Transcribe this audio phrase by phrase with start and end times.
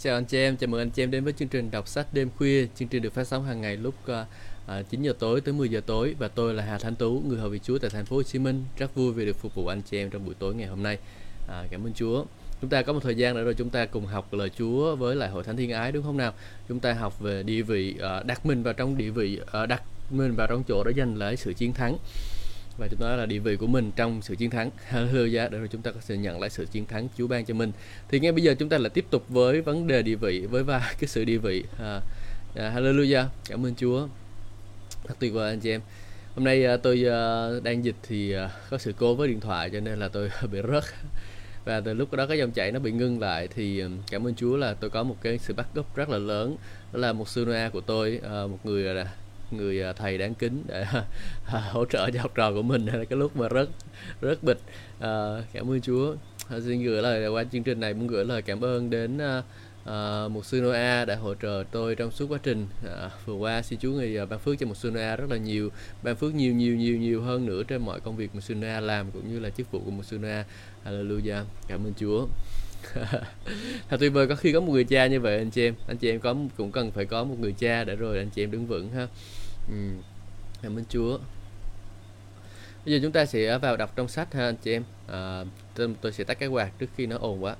[0.00, 2.06] Chào anh chị em, chào mừng anh chị em đến với chương trình đọc sách
[2.12, 2.66] đêm khuya.
[2.76, 4.26] Chương trình được phát sóng hàng ngày lúc ờ,
[4.66, 7.22] ờ, uh, 9 giờ tối tới 10 giờ tối và tôi là Hà Thanh Tú,
[7.26, 8.64] người hầu vị Chúa tại thành phố Hồ Chí Minh.
[8.78, 10.98] Rất vui vì được phục vụ anh chị em trong buổi tối ngày hôm nay.
[11.48, 12.24] À, cảm ơn Chúa.
[12.60, 15.16] Chúng ta có một thời gian nữa rồi chúng ta cùng học lời Chúa với
[15.16, 16.32] lại hội thánh thiên ái đúng không nào?
[16.68, 19.82] Chúng ta học về địa vị uh, đặt mình vào trong địa vị uh, đặt
[20.10, 21.96] mình vào trong chỗ để giành lấy sự chiến thắng
[22.78, 24.70] và chúng ta là địa vị của mình trong sự chiến thắng.
[24.90, 27.54] Hallelujah để rồi chúng ta có thể nhận lại sự chiến thắng Chúa ban cho
[27.54, 27.72] mình.
[28.08, 30.62] Thì ngay bây giờ chúng ta lại tiếp tục với vấn đề địa vị với
[30.62, 31.64] và cái sự địa vị.
[31.78, 32.00] À,
[32.56, 34.08] à, Hallelujah cảm ơn Chúa.
[35.04, 35.80] Thật tuyệt vời anh chị em.
[36.34, 39.70] Hôm nay à, tôi à, đang dịch thì à, có sự cố với điện thoại
[39.70, 40.84] cho nên là tôi bị rớt.
[41.64, 44.34] Và từ lúc đó cái dòng chảy nó bị ngưng lại thì à, cảm ơn
[44.34, 46.56] Chúa là tôi có một cái sự backup rất là lớn.
[46.92, 49.12] Đó là một sư Noa của tôi à, một người là
[49.50, 50.86] người à, thầy đáng kính để
[51.44, 52.86] hỗ trợ cho học trò của mình.
[52.86, 53.68] Cái lúc mà rất
[54.20, 54.60] rất bịch.
[55.00, 56.14] À, cảm ơn Chúa.
[56.50, 59.42] À, xin gửi lời qua chương trình này muốn gửi lời cảm ơn đến à,
[59.84, 62.66] à uh, một sư Noa đã hỗ trợ tôi trong suốt quá trình.
[62.86, 65.70] À, vừa qua xin Chúa người ban phước cho một sư Noa rất là nhiều
[66.02, 68.80] ban phước nhiều nhiều nhiều nhiều hơn nữa trên mọi công việc một sư Noa
[68.80, 70.44] làm cũng như là chức vụ của một sư Noa.
[70.84, 71.44] Hallelujah.
[71.68, 72.26] Cảm ơn Chúa.
[73.88, 75.74] Thật tuyệt vời có khi có một người cha như vậy anh chị em.
[75.88, 78.42] Anh chị em có cũng cần phải có một người cha để rồi anh chị
[78.42, 79.06] em đứng vững ha
[79.68, 79.90] ừ.
[80.62, 81.18] cảm ơn chúa.
[82.84, 84.84] Bây giờ chúng ta sẽ vào đọc trong sách ha anh chị em.
[85.06, 87.56] À, tôi, tôi sẽ tắt cái quạt trước khi nó ồn quá.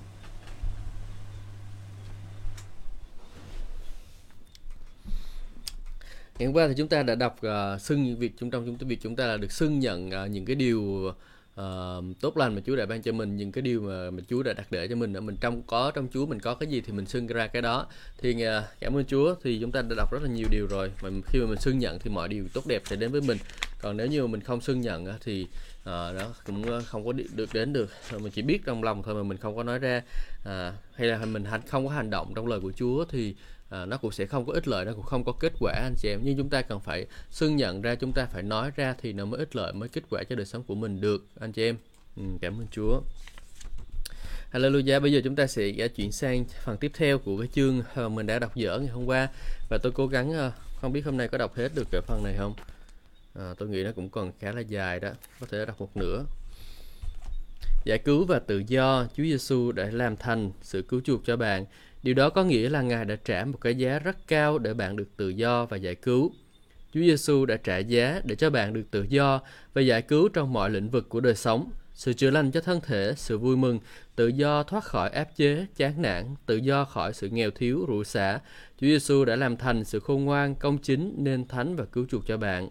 [6.38, 8.86] Ngày hôm qua thì chúng ta đã đọc uh, xưng việc chúng trong chúng ta
[8.88, 11.12] việc chúng ta là được xưng nhận uh, những cái điều
[11.58, 14.42] uh, tốt lành mà Chúa đã ban cho mình những cái điều mà, mà Chúa
[14.42, 16.80] đã đặt để cho mình ở mình trong có trong Chúa mình có cái gì
[16.80, 17.86] thì mình xưng ra cái đó.
[18.18, 20.90] Thì uh, cảm ơn Chúa thì chúng ta đã đọc rất là nhiều điều rồi.
[21.02, 23.38] Mà khi mà mình xưng nhận thì mọi điều tốt đẹp sẽ đến với mình.
[23.80, 27.48] Còn nếu như mà mình không xưng nhận thì uh, đó cũng không có được
[27.52, 27.90] đến được.
[28.12, 30.02] Mình chỉ biết trong lòng thôi mà mình không có nói ra.
[30.42, 33.34] Uh, hay là mình hành không có hành động trong lời của Chúa thì
[33.68, 35.94] à, nó cũng sẽ không có ích lợi nó cũng không có kết quả anh
[35.98, 36.20] chị em.
[36.22, 39.24] Nhưng chúng ta cần phải xưng nhận ra chúng ta phải nói ra thì nó
[39.24, 41.76] mới ích lợi mới kết quả cho đời sống của mình được anh chị em.
[42.16, 43.00] Ừ, cảm ơn Chúa.
[44.52, 45.00] Hallelujah.
[45.00, 48.26] Bây giờ chúng ta sẽ chuyển sang phần tiếp theo của cái chương mà mình
[48.26, 49.28] đã đọc dở ngày hôm qua.
[49.70, 52.24] Và tôi cố gắng ờ, không biết hôm nay có đọc hết được cái phần
[52.24, 52.54] này không?
[53.34, 56.24] À, tôi nghĩ nó cũng còn khá là dài đó có thể đọc một nửa.
[57.84, 61.64] Giải cứu và tự do Chúa Giêsu đã làm thành sự cứu chuộc cho bạn.
[62.02, 64.96] Điều đó có nghĩa là Ngài đã trả một cái giá rất cao để bạn
[64.96, 66.32] được tự do và giải cứu.
[66.92, 69.40] Chúa Giêsu đã trả giá để cho bạn được tự do
[69.74, 72.80] và giải cứu trong mọi lĩnh vực của đời sống, sự chữa lành cho thân
[72.80, 73.78] thể, sự vui mừng,
[74.16, 78.04] tự do thoát khỏi áp chế, chán nản, tự do khỏi sự nghèo thiếu, rủa
[78.04, 78.38] xả.
[78.80, 82.26] Chúa Giêsu đã làm thành sự khôn ngoan, công chính, nên thánh và cứu chuộc
[82.26, 82.68] cho bạn.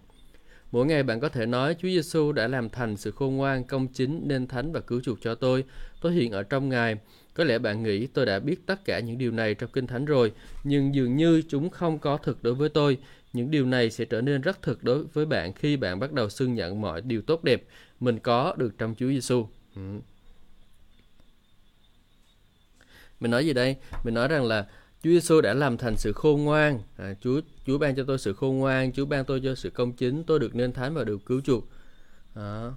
[0.72, 3.88] Mỗi ngày bạn có thể nói Chúa Giêsu đã làm thành sự khôn ngoan, công
[3.88, 5.64] chính, nên thánh và cứu chuộc cho tôi.
[6.02, 6.96] Tôi hiện ở trong Ngài.
[7.38, 10.06] Có lẽ bạn nghĩ tôi đã biết tất cả những điều này trong Kinh Thánh
[10.06, 10.32] rồi,
[10.64, 12.98] nhưng dường như chúng không có thực đối với tôi.
[13.34, 16.30] Những điều này sẽ trở nên rất thực đối với bạn khi bạn bắt đầu
[16.30, 17.64] xưng nhận mọi điều tốt đẹp
[18.00, 19.48] mình có được trong Chúa Giêsu.
[19.76, 19.82] Ừ.
[23.20, 23.76] Mình nói gì đây?
[24.04, 24.68] Mình nói rằng là
[25.04, 26.80] Chúa Giêsu đã làm thành sự khôn ngoan.
[26.98, 29.94] À, Chúa Chúa ban cho tôi sự khôn ngoan, Chúa ban tôi cho sự công
[29.94, 31.64] chính, tôi được nên thánh và được cứu chuộc.
[32.36, 32.72] À.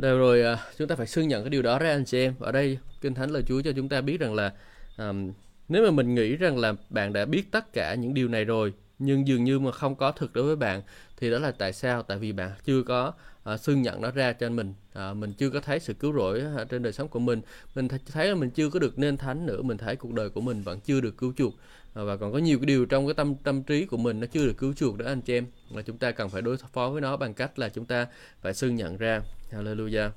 [0.00, 2.34] Đều rồi à, chúng ta phải xưng nhận cái điều đó ra anh chị em.
[2.40, 4.52] Ở đây Kinh Thánh lời Chúa cho chúng ta biết rằng là
[4.98, 5.32] um,
[5.68, 8.72] nếu mà mình nghĩ rằng là bạn đã biết tất cả những điều này rồi
[8.98, 10.82] nhưng dường như mà không có thực đối với bạn
[11.16, 12.02] thì đó là tại sao?
[12.02, 13.12] Tại vì bạn chưa có
[13.52, 14.74] uh, xưng nhận nó ra cho mình.
[15.10, 17.40] Uh, mình chưa có thấy sự cứu rỗi uh, trên đời sống của mình.
[17.74, 19.62] Mình th- thấy là mình chưa có được nên thánh nữa.
[19.62, 21.54] Mình thấy cuộc đời của mình vẫn chưa được cứu chuộc.
[21.94, 24.26] Ờ, và còn có nhiều cái điều trong cái tâm tâm trí của mình nó
[24.26, 25.46] chưa được cứu chuộc đó anh chị em.
[25.70, 28.06] Và chúng ta cần phải đối phó với nó bằng cách là chúng ta
[28.40, 29.20] phải xưng nhận ra.
[29.52, 30.10] Hallelujah.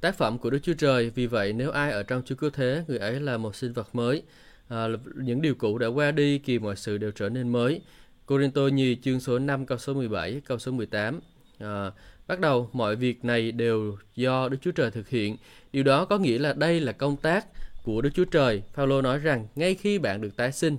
[0.00, 2.84] Tác phẩm của Đức Chúa Trời, vì vậy nếu ai ở trong Chúa Cứu Thế,
[2.88, 4.22] người ấy là một sinh vật mới.
[4.68, 4.86] À,
[5.16, 7.80] những điều cũ đã qua đi, kỳ mọi sự đều trở nên mới.
[8.26, 11.14] Corinto nhì chương số 5 câu số 17, câu số 18.
[11.14, 11.20] À,
[11.58, 11.92] ờ,
[12.26, 15.36] bắt đầu mọi việc này đều do Đức Chúa Trời thực hiện.
[15.72, 17.46] Điều đó có nghĩa là đây là công tác
[17.84, 18.62] của Đức Chúa Trời.
[18.74, 20.76] Phaolô nói rằng ngay khi bạn được tái sinh,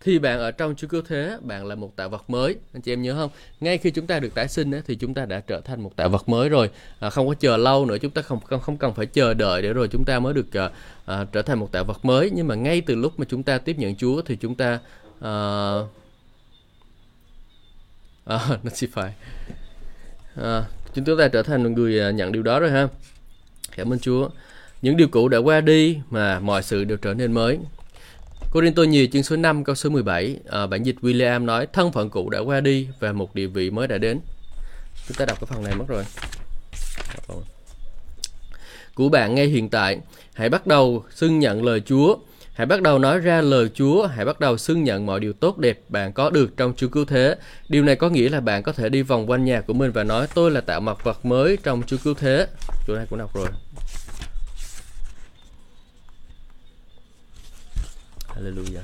[0.00, 2.56] thì bạn ở trong Chúa Cứu Thế, bạn là một tạo vật mới.
[2.72, 3.30] Anh chị em nhớ không?
[3.60, 6.08] Ngay khi chúng ta được tái sinh thì chúng ta đã trở thành một tạo
[6.08, 6.70] vật mới rồi.
[7.00, 9.62] À, không có chờ lâu nữa, chúng ta không không, không cần phải chờ đợi
[9.62, 10.70] để rồi chúng ta mới được à,
[11.06, 12.30] à, trở thành một tạo vật mới.
[12.34, 14.80] Nhưng mà ngay từ lúc mà chúng ta tiếp nhận Chúa thì chúng ta
[15.20, 15.32] à,
[18.24, 19.12] à, nó chỉ phải
[20.34, 20.64] à,
[20.94, 22.88] chúng ta trở thành người à, nhận điều đó rồi ha.
[23.76, 24.28] Cảm ơn Chúa.
[24.82, 27.58] Những điều cũ đã qua đi mà mọi sự đều trở nên mới.
[28.52, 31.92] Corinto nhiều chương số 5 câu số 17 à, ờ, bản dịch William nói thân
[31.92, 34.20] phận cũ đã qua đi và một địa vị mới đã đến
[35.08, 36.04] chúng ta đọc cái phần này mất rồi
[38.98, 39.98] của bạn ngay hiện tại.
[40.34, 42.16] Hãy bắt đầu xưng nhận lời Chúa.
[42.54, 45.58] Hãy bắt đầu nói ra lời Chúa, hãy bắt đầu xưng nhận mọi điều tốt
[45.58, 47.36] đẹp bạn có được trong Chúa Cứu Thế.
[47.68, 50.04] Điều này có nghĩa là bạn có thể đi vòng quanh nhà của mình và
[50.04, 52.46] nói tôi là tạo mặt vật mới trong Chúa Cứu Thế.
[52.86, 53.46] Chỗ này cũng đọc rồi.
[58.38, 58.82] Hallelujah.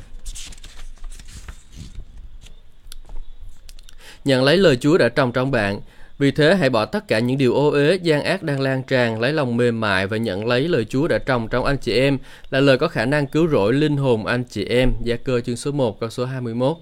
[4.25, 5.81] Nhận lấy lời Chúa đã trồng trong bạn.
[6.19, 9.21] Vì thế hãy bỏ tất cả những điều ô uế, gian ác đang lan tràn,
[9.21, 12.19] lấy lòng mềm mại và nhận lấy lời Chúa đã trồng trong anh chị em,
[12.51, 14.93] là lời có khả năng cứu rỗi linh hồn anh chị em.
[15.03, 16.77] Gia cơ chương số 1 câu số 21.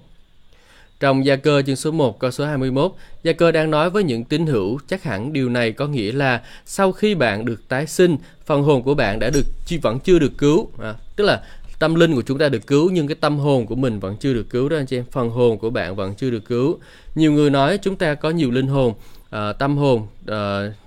[0.99, 2.91] Trong Gia cơ chương số 1 câu số 21,
[3.23, 6.41] Gia cơ đang nói với những tín hữu, chắc hẳn điều này có nghĩa là
[6.65, 9.45] sau khi bạn được tái sinh, phần hồn của bạn đã được
[9.81, 10.69] vẫn chưa được cứu.
[10.81, 11.41] À, tức là
[11.79, 14.33] tâm linh của chúng ta được cứu nhưng cái tâm hồn của mình vẫn chưa
[14.33, 15.05] được cứu đó anh chị em.
[15.11, 16.79] Phần hồn của bạn vẫn chưa được cứu.
[17.15, 18.93] Nhiều người nói chúng ta có nhiều linh hồn
[19.35, 20.35] uh, tâm hồn uh,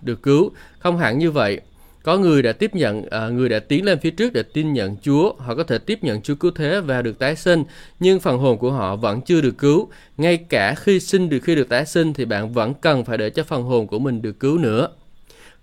[0.03, 0.51] được cứu.
[0.79, 1.61] Không hẳn như vậy.
[2.03, 4.97] Có người đã tiếp nhận uh, người đã tiến lên phía trước để tin nhận
[5.03, 5.33] Chúa.
[5.39, 7.65] Họ có thể tiếp nhận Chúa cứu thế và được tái sinh
[8.01, 9.89] nhưng phần hồn của họ vẫn chưa được cứu.
[10.17, 13.31] Ngay cả khi sinh được khi được tái sinh thì bạn vẫn cần phải để
[13.31, 14.89] cho phần hồn của mình được cứu nữa.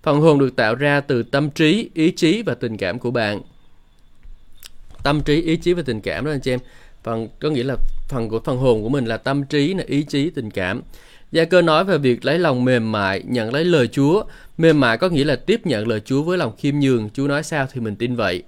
[0.02, 3.40] Phần hồn được tạo ra từ tâm trí ý chí và tình cảm của bạn
[5.04, 6.60] tâm trí ý chí và tình cảm đó anh chị em
[7.02, 7.76] phần có nghĩa là
[8.08, 10.82] phần của phần hồn của mình là tâm trí là ý chí tình cảm
[11.34, 14.24] Gia cơ nói về việc lấy lòng mềm mại, nhận lấy lời Chúa.
[14.58, 17.10] Mềm mại có nghĩa là tiếp nhận lời Chúa với lòng khiêm nhường.
[17.10, 18.42] Chúa nói sao thì mình tin vậy.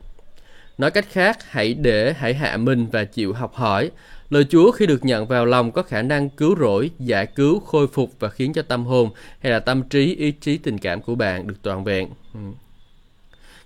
[0.78, 3.90] Nói cách khác, hãy để, hãy hạ mình và chịu học hỏi.
[4.30, 7.86] Lời Chúa khi được nhận vào lòng có khả năng cứu rỗi, giải cứu, khôi
[7.86, 9.10] phục và khiến cho tâm hồn
[9.40, 12.08] hay là tâm trí, ý chí, tình cảm của bạn được toàn vẹn.
[12.34, 12.40] Ừ.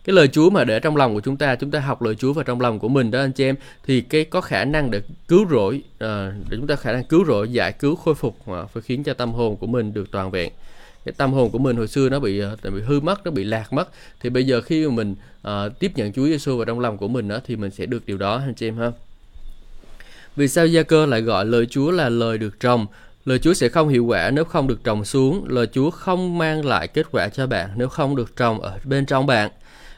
[0.04, 2.32] Cái lời Chúa mà để trong lòng của chúng ta chúng ta học lời Chúa
[2.32, 3.56] vào trong lòng của mình đó anh chị em
[3.86, 7.24] thì cái có khả năng để cứu rỗi à, để chúng ta khả năng cứu
[7.24, 10.30] rỗi giải cứu khôi phục và phải khiến cho tâm hồn của mình được toàn
[10.30, 10.52] vẹn
[11.04, 13.30] cái tâm hồn của mình hồi xưa nó bị ờ, nó bị hư mất nó
[13.30, 13.88] bị lạc mất
[14.20, 15.14] thì bây giờ khi mà mình
[15.48, 18.06] uh, tiếp nhận Chúa Giêsu vào trong lòng của mình đó thì mình sẽ được
[18.06, 18.90] điều đó anh chị em ha
[20.36, 22.86] vì sao Gia Cơ lại gọi lời Chúa là lời được trồng
[23.24, 25.44] Lời Chúa sẽ không hiệu quả nếu không được trồng xuống.
[25.48, 29.06] Lời Chúa không mang lại kết quả cho bạn nếu không được trồng ở bên
[29.06, 29.50] trong bạn.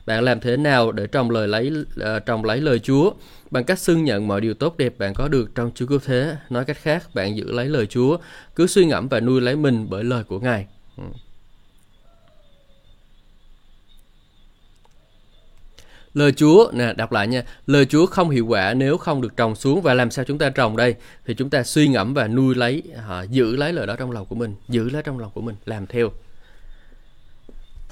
[0.07, 3.13] Bạn làm thế nào để trồng lời lấy uh, trồng lấy lời Chúa?
[3.51, 6.37] Bằng cách xưng nhận mọi điều tốt đẹp bạn có được trong Chúa cứu thế.
[6.51, 8.17] Nói cách khác, bạn giữ lấy lời Chúa,
[8.55, 10.67] cứ suy ngẫm và nuôi lấy mình bởi lời của Ngài.
[10.97, 11.05] Ừ.
[16.15, 19.55] Lời Chúa, nè đọc lại nha, lời Chúa không hiệu quả nếu không được trồng
[19.55, 20.95] xuống và làm sao chúng ta trồng đây?
[21.27, 24.27] Thì chúng ta suy ngẫm và nuôi lấy, à, giữ lấy lời đó trong lòng
[24.27, 26.13] của mình, giữ lấy trong lòng của mình, làm theo.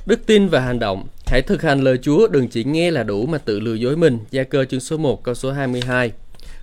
[0.07, 3.27] Đức tin và hành động Hãy thực hành lời Chúa, đừng chỉ nghe là đủ
[3.27, 4.19] mà tự lừa dối mình.
[4.31, 6.13] Gia cơ chương số 1 câu số 22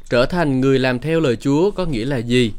[0.10, 2.54] Trở thành người làm theo lời Chúa có nghĩa là gì?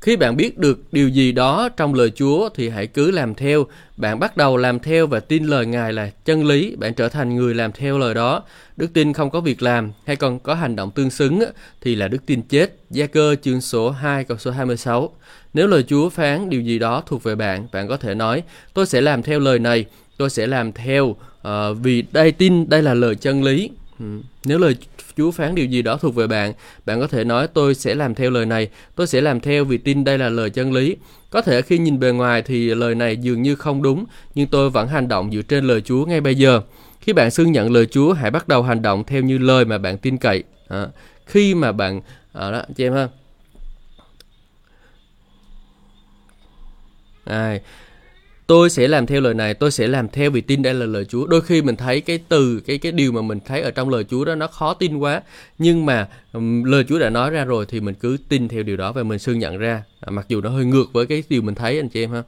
[0.00, 3.66] Khi bạn biết được điều gì đó trong lời Chúa thì hãy cứ làm theo.
[3.96, 6.76] Bạn bắt đầu làm theo và tin lời Ngài là chân lý.
[6.76, 8.42] Bạn trở thành người làm theo lời đó.
[8.76, 11.42] Đức tin không có việc làm hay còn có hành động tương xứng
[11.80, 12.76] thì là đức tin chết.
[12.90, 15.10] Gia cơ chương số 2 câu số 26
[15.54, 18.42] Nếu lời Chúa phán điều gì đó thuộc về bạn, bạn có thể nói
[18.74, 19.86] tôi sẽ làm theo lời này
[20.22, 21.16] tôi sẽ làm theo uh,
[21.82, 24.04] vì đây tin đây là lời chân lý ừ.
[24.44, 24.76] nếu lời
[25.16, 26.52] Chúa phán điều gì đó thuộc về bạn,
[26.86, 29.78] bạn có thể nói tôi sẽ làm theo lời này, tôi sẽ làm theo vì
[29.78, 30.96] tin đây là lời chân lý.
[31.30, 34.04] Có thể khi nhìn bề ngoài thì lời này dường như không đúng,
[34.34, 36.60] nhưng tôi vẫn hành động dựa trên lời Chúa ngay bây giờ.
[37.00, 39.78] Khi bạn xưng nhận lời Chúa, hãy bắt đầu hành động theo như lời mà
[39.78, 40.42] bạn tin cậy.
[40.68, 40.86] À,
[41.26, 42.00] khi mà bạn
[42.32, 43.08] à, đó chị em ha.
[47.24, 47.58] À,
[48.46, 51.04] tôi sẽ làm theo lời này tôi sẽ làm theo vì tin đây là lời
[51.04, 51.26] Chúa.
[51.26, 54.04] Đôi khi mình thấy cái từ cái cái điều mà mình thấy ở trong lời
[54.10, 55.22] Chúa đó nó khó tin quá.
[55.58, 58.76] Nhưng mà um, lời Chúa đã nói ra rồi thì mình cứ tin theo điều
[58.76, 59.82] đó và mình xưng nhận ra.
[60.00, 62.22] À, mặc dù nó hơi ngược với cái điều mình thấy anh chị em ha.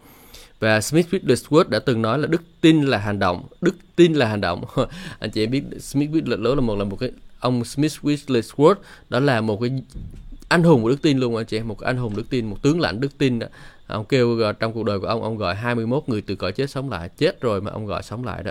[0.61, 4.27] Và Smith Wigglesworth đã từng nói là đức tin là hành động đức tin là
[4.27, 4.65] hành động.
[5.19, 8.75] Anh chị em biết Smith Wigglesworth là một là một cái ông Smith Wigglesworth
[9.09, 9.71] đó là một cái
[10.49, 12.63] anh hùng của đức tin luôn anh chị em một anh hùng đức tin một
[12.63, 13.47] tướng lãnh đức tin đó
[13.87, 16.71] ông kêu ờ, trong cuộc đời của ông ông gọi 21 người từ cõi chết
[16.71, 17.09] sống lại.
[17.09, 18.51] Chết rồi mà ông gọi sống lại đó.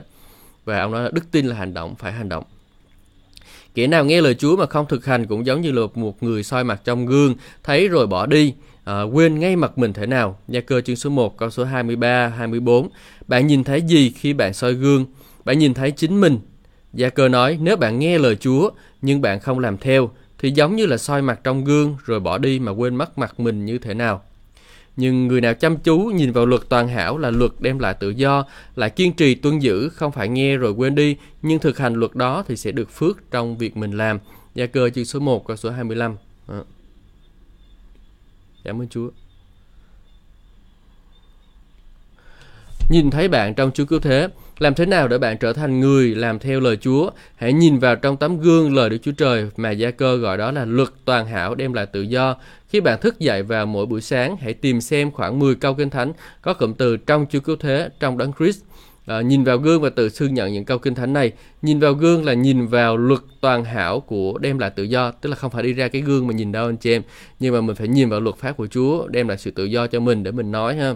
[0.66, 2.44] Và ông nói là đức tin là hành động phải hành động.
[3.76, 6.44] Kẻ nào nghe lời Chúa mà không thực hành cũng giống như là một người
[6.44, 10.38] soi mặt trong gương thấy rồi bỏ đi à, quên ngay mặt mình thế nào.
[10.48, 12.90] Gia cơ chương số 1 câu số 23 24
[13.28, 15.06] bạn nhìn thấy gì khi bạn soi gương?
[15.46, 16.40] Bạn nhìn thấy chính mình.
[16.94, 18.70] Gia cơ nói nếu bạn nghe lời Chúa
[19.02, 20.10] nhưng bạn không làm theo
[20.40, 23.40] thì giống như là soi mặt trong gương rồi bỏ đi mà quên mất mặt
[23.40, 24.22] mình như thế nào
[24.96, 28.10] nhưng người nào chăm chú nhìn vào luật toàn hảo là luật đem lại tự
[28.10, 28.46] do,
[28.76, 32.16] lại kiên trì tuân giữ, không phải nghe rồi quên đi, nhưng thực hành luật
[32.16, 34.20] đó thì sẽ được phước trong việc mình làm.
[34.56, 36.16] Gia cơ chương số 1 câu số 25.
[36.48, 36.62] À.
[38.64, 39.10] Cảm ơn Chúa.
[42.90, 44.28] Nhìn thấy bạn trong Chúa cứu thế,
[44.60, 47.10] làm thế nào để bạn trở thành người làm theo lời Chúa?
[47.36, 50.52] Hãy nhìn vào trong tấm gương lời Đức Chúa Trời mà Gia Cơ gọi đó
[50.52, 52.36] là luật toàn hảo đem lại tự do.
[52.70, 55.90] Khi bạn thức dậy vào mỗi buổi sáng, hãy tìm xem khoảng 10 câu kinh
[55.90, 58.64] thánh có cụm từ trong Chúa Cứu Thế, trong Đấng Christ.
[59.06, 61.32] À, nhìn vào gương và tự xưng nhận những câu kinh thánh này.
[61.62, 65.30] Nhìn vào gương là nhìn vào luật toàn hảo của đem lại tự do, tức
[65.30, 67.02] là không phải đi ra cái gương mà nhìn đâu anh chị em,
[67.40, 69.88] nhưng mà mình phải nhìn vào luật pháp của Chúa đem lại sự tự do
[69.88, 70.94] cho mình để mình nói ha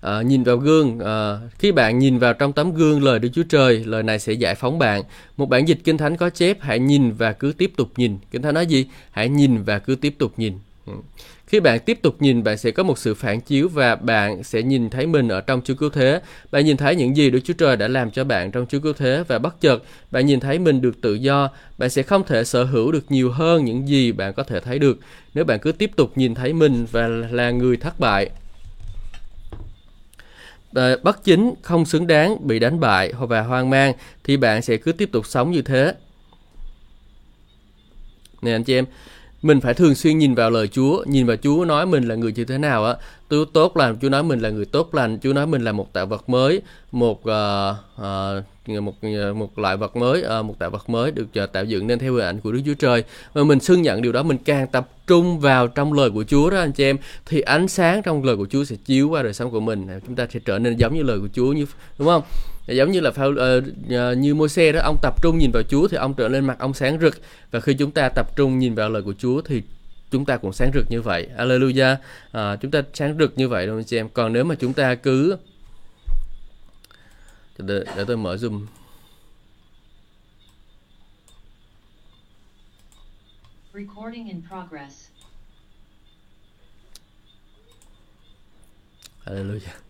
[0.00, 3.42] à, nhìn vào gương à, khi bạn nhìn vào trong tấm gương lời Đức Chúa
[3.48, 5.02] Trời lời này sẽ giải phóng bạn.
[5.36, 8.18] Một bản dịch kinh thánh có chép hãy nhìn và cứ tiếp tục nhìn.
[8.30, 8.86] Kinh thánh nói gì?
[9.10, 10.58] Hãy nhìn và cứ tiếp tục nhìn.
[10.86, 10.92] Ừ.
[11.46, 14.62] Khi bạn tiếp tục nhìn bạn sẽ có một sự phản chiếu và bạn sẽ
[14.62, 16.20] nhìn thấy mình ở trong Chúa Cứu Thế.
[16.50, 18.92] Bạn nhìn thấy những gì Đức Chúa Trời đã làm cho bạn trong Chúa Cứu
[18.92, 21.50] Thế và bất chợt bạn nhìn thấy mình được tự do.
[21.78, 24.78] Bạn sẽ không thể sở hữu được nhiều hơn những gì bạn có thể thấy
[24.78, 24.98] được.
[25.34, 28.30] Nếu bạn cứ tiếp tục nhìn thấy mình và là người thất bại
[30.76, 33.92] Ờ, bất chính, không xứng đáng, bị đánh bại hoặc và hoang mang
[34.24, 35.94] thì bạn sẽ cứ tiếp tục sống như thế.
[38.42, 38.86] Nè anh chị em,
[39.46, 42.32] mình phải thường xuyên nhìn vào lời Chúa, nhìn vào Chúa nói mình là người
[42.32, 42.94] như thế nào á.
[43.30, 45.92] Chúa tốt lành, Chúa nói mình là người tốt lành, Chúa nói mình là một
[45.92, 46.62] tạo vật mới,
[46.92, 51.26] một uh, uh, một ờ, một loại vật mới uh, một tạo vật mới được
[51.44, 53.04] uh, tạo dựng nên theo hình ảnh của Đức Chúa Trời.
[53.32, 56.50] Và mình xưng nhận điều đó mình càng tập trung vào trong lời của Chúa
[56.50, 59.34] đó anh chị em thì ánh sáng trong lời của Chúa sẽ chiếu qua đời
[59.34, 59.86] sống của mình.
[60.06, 61.66] Chúng ta sẽ trở nên giống như lời của Chúa như
[61.98, 62.22] đúng không?
[62.74, 65.88] Giống như là phao uh, như môi xe đó ông tập trung nhìn vào Chúa
[65.88, 67.20] thì ông trở nên mặt ông sáng rực.
[67.50, 69.62] Và khi chúng ta tập trung nhìn vào lời của Chúa thì
[70.10, 71.28] chúng ta cũng sáng rực như vậy.
[71.36, 71.96] Alleluia
[72.32, 74.08] à, chúng ta sáng rực như vậy đâu anh chị em.
[74.08, 75.36] Còn nếu mà chúng ta cứ
[77.58, 78.66] để, để tôi mở zoom.
[83.74, 85.08] Recording in progress.
[89.26, 89.85] Hallelujah.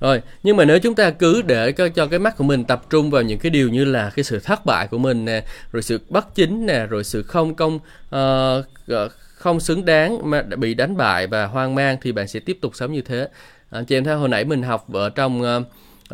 [0.00, 2.82] Rồi, nhưng mà nếu chúng ta cứ để cho, cho cái mắt của mình tập
[2.90, 5.82] trung vào những cái điều như là cái sự thất bại của mình nè, rồi
[5.82, 7.78] sự bất chính nè, rồi sự không công
[8.16, 12.58] uh, không xứng đáng mà bị đánh bại và hoang mang thì bạn sẽ tiếp
[12.60, 13.28] tục sống như thế.
[13.70, 15.62] À, chị em thấy hồi nãy mình học ở trong uh,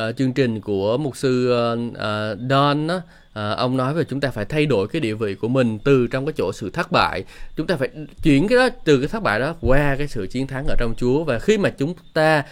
[0.09, 4.21] uh, chương trình của mục sư uh, uh, Don đó, uh, ông nói về chúng
[4.21, 6.93] ta phải thay đổi cái địa vị của mình từ trong cái chỗ sự thất
[6.93, 7.25] bại
[7.57, 7.89] chúng ta phải
[8.23, 10.95] chuyển cái đó từ cái thất bại đó qua cái sự chiến thắng ở trong
[10.97, 12.43] Chúa và khi mà chúng ta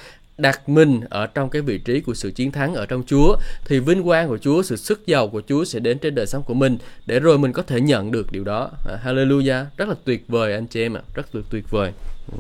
[0.40, 3.78] đặt mình ở trong cái vị trí của sự chiến thắng ở trong Chúa thì
[3.78, 6.54] vinh quang của Chúa, sự sức giàu của Chúa sẽ đến trên đời sống của
[6.54, 8.70] mình để rồi mình có thể nhận được điều đó.
[8.88, 11.92] À, hallelujah, rất là tuyệt vời anh chị em ạ, rất là tuyệt vời.
[12.32, 12.38] Ừ.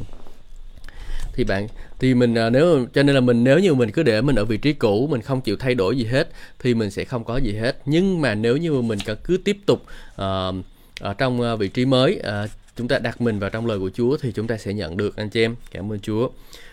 [1.32, 1.66] Thì bạn
[1.98, 4.44] thì mình à, nếu cho nên là mình nếu như mình cứ để mình ở
[4.44, 6.28] vị trí cũ mình không chịu thay đổi gì hết
[6.58, 7.76] thì mình sẽ không có gì hết.
[7.84, 9.82] Nhưng mà nếu như mình cứ tiếp tục
[10.14, 10.54] uh,
[11.00, 13.90] ở trong à, vị trí mới uh, chúng ta đặt mình vào trong lời của
[13.94, 15.54] Chúa thì chúng ta sẽ nhận được anh chị em.
[15.70, 16.28] Cảm ơn Chúa.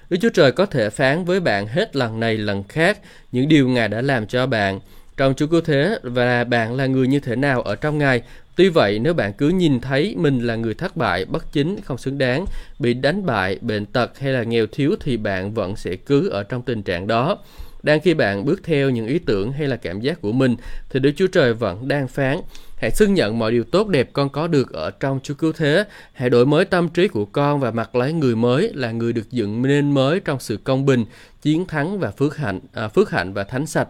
[0.09, 2.99] Đức Chúa Trời có thể phán với bạn hết lần này lần khác
[3.31, 4.79] những điều Ngài đã làm cho bạn
[5.17, 8.21] trong Chúa Cứu Thế và bạn là người như thế nào ở trong Ngài
[8.57, 11.97] Tuy vậy, nếu bạn cứ nhìn thấy mình là người thất bại, bất chính, không
[11.97, 12.45] xứng đáng,
[12.79, 16.43] bị đánh bại, bệnh tật hay là nghèo thiếu thì bạn vẫn sẽ cứ ở
[16.43, 17.37] trong tình trạng đó.
[17.83, 20.55] Đang khi bạn bước theo những ý tưởng hay là cảm giác của mình
[20.89, 22.37] thì Đức Chúa Trời vẫn đang phán.
[22.77, 25.83] Hãy xưng nhận mọi điều tốt đẹp con có được ở trong Chúa Cứu Thế.
[26.13, 29.31] Hãy đổi mới tâm trí của con và mặc lấy người mới là người được
[29.31, 31.05] dựng nên mới trong sự công bình,
[31.41, 33.87] chiến thắng và phước hạnh, à, phước hạnh và thánh sạch.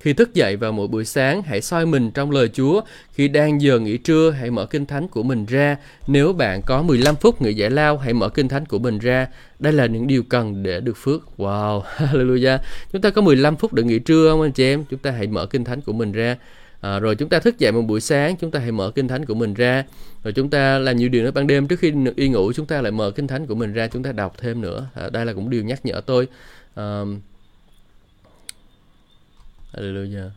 [0.00, 2.80] Khi thức dậy vào mỗi buổi sáng, hãy soi mình trong lời Chúa.
[3.12, 5.76] Khi đang giờ nghỉ trưa, hãy mở kinh thánh của mình ra.
[6.06, 9.28] Nếu bạn có 15 phút nghỉ giải lao, hãy mở kinh thánh của mình ra.
[9.58, 11.22] Đây là những điều cần để được phước.
[11.38, 12.58] Wow, hallelujah.
[12.92, 14.84] Chúng ta có 15 phút để nghỉ trưa không anh chị em?
[14.90, 16.36] Chúng ta hãy mở kinh thánh của mình ra.
[16.80, 19.24] À, rồi chúng ta thức dậy một buổi sáng chúng ta hãy mở kinh thánh
[19.24, 19.84] của mình ra
[20.24, 22.80] rồi chúng ta làm nhiều điều nữa ban đêm trước khi đi ngủ chúng ta
[22.80, 25.32] lại mở kinh thánh của mình ra chúng ta đọc thêm nữa à, đây là
[25.32, 26.28] cũng điều nhắc nhở tôi
[26.74, 27.02] à,
[29.76, 30.30] Hallelujah.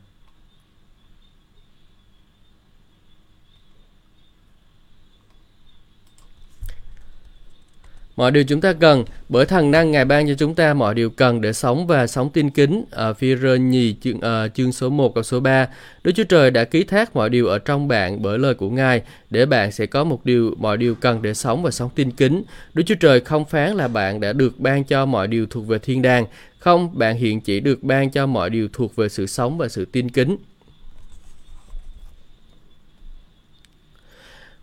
[8.20, 11.10] Mọi điều chúng ta cần, bởi thần năng Ngài ban cho chúng ta mọi điều
[11.10, 12.86] cần để sống và sống tin kính.
[12.92, 15.68] Ở phi rơ nhì chương, uh, chương số 1 câu số 3.
[16.04, 19.02] Đức Chúa Trời đã ký thác mọi điều ở trong bạn bởi lời của Ngài,
[19.30, 22.44] để bạn sẽ có một điều mọi điều cần để sống và sống tin kính.
[22.74, 25.80] Đức Chúa Trời không phán là bạn đã được ban cho mọi điều thuộc về
[25.80, 26.26] thiên đàng,
[26.60, 29.86] không, bạn hiện chỉ được ban cho mọi điều thuộc về sự sống và sự
[29.86, 30.38] tin kính.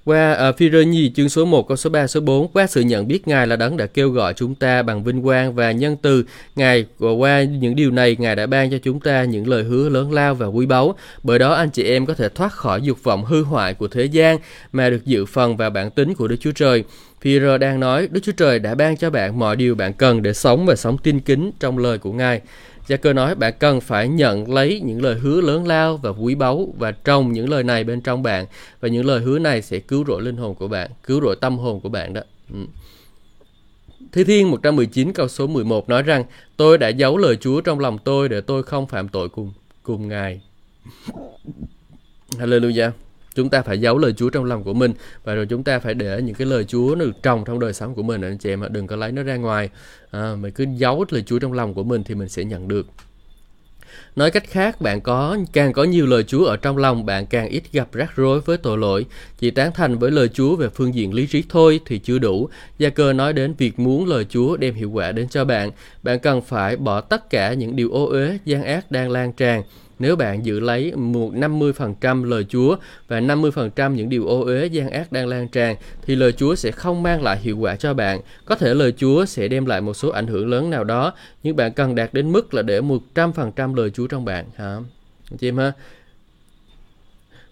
[0.07, 2.67] Qua à, ở phi rơ nhi chương số 1 câu số 3 số 4 qua
[2.67, 5.73] sự nhận biết Ngài là đấng đã kêu gọi chúng ta bằng vinh quang và
[5.73, 6.25] nhân từ.
[6.57, 9.89] Ngài và qua những điều này Ngài đã ban cho chúng ta những lời hứa
[9.89, 10.95] lớn lao và quý báu.
[11.23, 14.05] Bởi đó anh chị em có thể thoát khỏi dục vọng hư hoại của thế
[14.05, 14.39] gian
[14.73, 16.85] mà được dự phần vào bản tính của Đức Chúa Trời.
[17.27, 20.33] Peter đang nói Đức Chúa Trời đã ban cho bạn mọi điều bạn cần để
[20.33, 22.41] sống và sống tin kính trong lời của Ngài
[22.87, 26.35] Gia cơ nói bạn cần phải nhận lấy những lời hứa lớn lao và quý
[26.35, 28.47] báu và trồng những lời này bên trong bạn
[28.81, 31.59] và những lời hứa này sẽ cứu rỗi linh hồn của bạn, cứu rỗi tâm
[31.59, 32.21] hồn của bạn đó.
[32.53, 32.59] Ừ.
[34.13, 36.25] Thi Thiên 119 câu số 11 nói rằng
[36.57, 39.53] tôi đã giấu lời Chúa trong lòng tôi để tôi không phạm tội cùng
[39.83, 40.41] cùng Ngài.
[42.39, 42.91] Hallelujah.
[43.37, 44.93] Chúng ta phải giấu lời Chúa trong lòng của mình
[45.25, 47.73] và rồi chúng ta phải để những cái lời Chúa nó được trồng trong đời
[47.73, 49.71] sống của mình anh chị em đừng có lấy nó ra ngoài.
[50.11, 52.87] À, mình cứ giấu lời Chúa trong lòng của mình thì mình sẽ nhận được.
[54.17, 57.49] Nói cách khác, bạn có càng có nhiều lời Chúa ở trong lòng, bạn càng
[57.49, 59.07] ít gặp rắc rối với tội lỗi.
[59.39, 62.49] Chỉ tán thành với lời Chúa về phương diện lý trí thôi thì chưa đủ.
[62.79, 65.71] Gia cơ nói đến việc muốn lời Chúa đem hiệu quả đến cho bạn.
[66.03, 69.63] Bạn cần phải bỏ tất cả những điều ô uế, gian ác đang lan tràn
[69.99, 72.77] nếu bạn giữ lấy một 50% lời Chúa
[73.09, 76.71] và 50% những điều ô uế gian ác đang lan tràn thì lời Chúa sẽ
[76.71, 78.21] không mang lại hiệu quả cho bạn.
[78.45, 81.13] Có thể lời Chúa sẽ đem lại một số ảnh hưởng lớn nào đó,
[81.43, 82.81] nhưng bạn cần đạt đến mức là để
[83.15, 84.77] 100% lời Chúa trong bạn hả?
[85.39, 85.73] Chị em ha?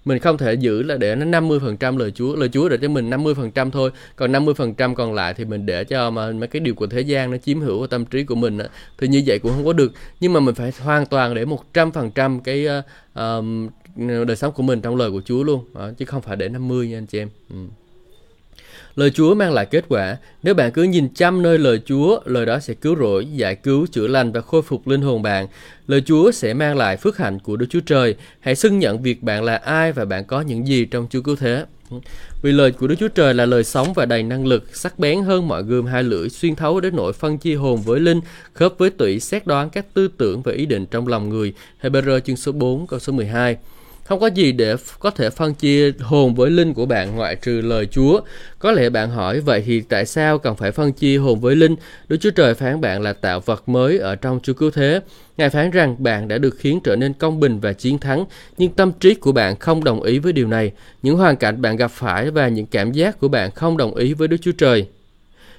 [0.04, 3.10] Mình không thể giữ là để nó 50% lời Chúa lời Chúa để cho mình
[3.10, 3.90] 50% thôi.
[4.16, 7.30] Còn 50% còn lại thì mình để cho mà mấy cái điều của thế gian
[7.30, 8.58] nó chiếm hữu tâm trí của mình
[8.98, 9.92] thì như vậy cũng không có được.
[10.20, 14.96] Nhưng mà mình phải hoàn toàn để 100% cái uh, đời sống của mình trong
[14.96, 17.28] lời của Chúa luôn ờ, chứ không phải để 50 nha anh chị em.
[17.50, 17.56] Ừ.
[18.96, 20.16] Lời Chúa mang lại kết quả.
[20.42, 23.86] Nếu bạn cứ nhìn chăm nơi lời Chúa, lời đó sẽ cứu rỗi, giải cứu,
[23.86, 25.46] chữa lành và khôi phục linh hồn bạn.
[25.86, 28.14] Lời Chúa sẽ mang lại phước hạnh của Đức Chúa Trời.
[28.40, 31.36] Hãy xưng nhận việc bạn là ai và bạn có những gì trong Chúa cứu
[31.36, 31.64] thế.
[32.42, 35.22] Vì lời của Đức Chúa Trời là lời sống và đầy năng lực, sắc bén
[35.22, 38.20] hơn mọi gươm hai lưỡi, xuyên thấu đến nỗi phân chia hồn với linh,
[38.52, 41.52] khớp với tủy, xét đoán các tư tưởng và ý định trong lòng người.
[41.82, 43.56] Hebrew chương số 4 câu số 12.
[44.04, 47.60] Không có gì để có thể phân chia hồn với linh của bạn ngoại trừ
[47.60, 48.20] lời Chúa.
[48.58, 51.76] Có lẽ bạn hỏi vậy thì tại sao cần phải phân chia hồn với linh?
[52.08, 55.00] Đức Chúa Trời phán bạn là tạo vật mới ở trong Chúa cứu thế.
[55.36, 58.24] Ngài phán rằng bạn đã được khiến trở nên công bình và chiến thắng,
[58.58, 60.72] nhưng tâm trí của bạn không đồng ý với điều này.
[61.02, 64.14] Những hoàn cảnh bạn gặp phải và những cảm giác của bạn không đồng ý
[64.14, 64.86] với Đức Chúa Trời.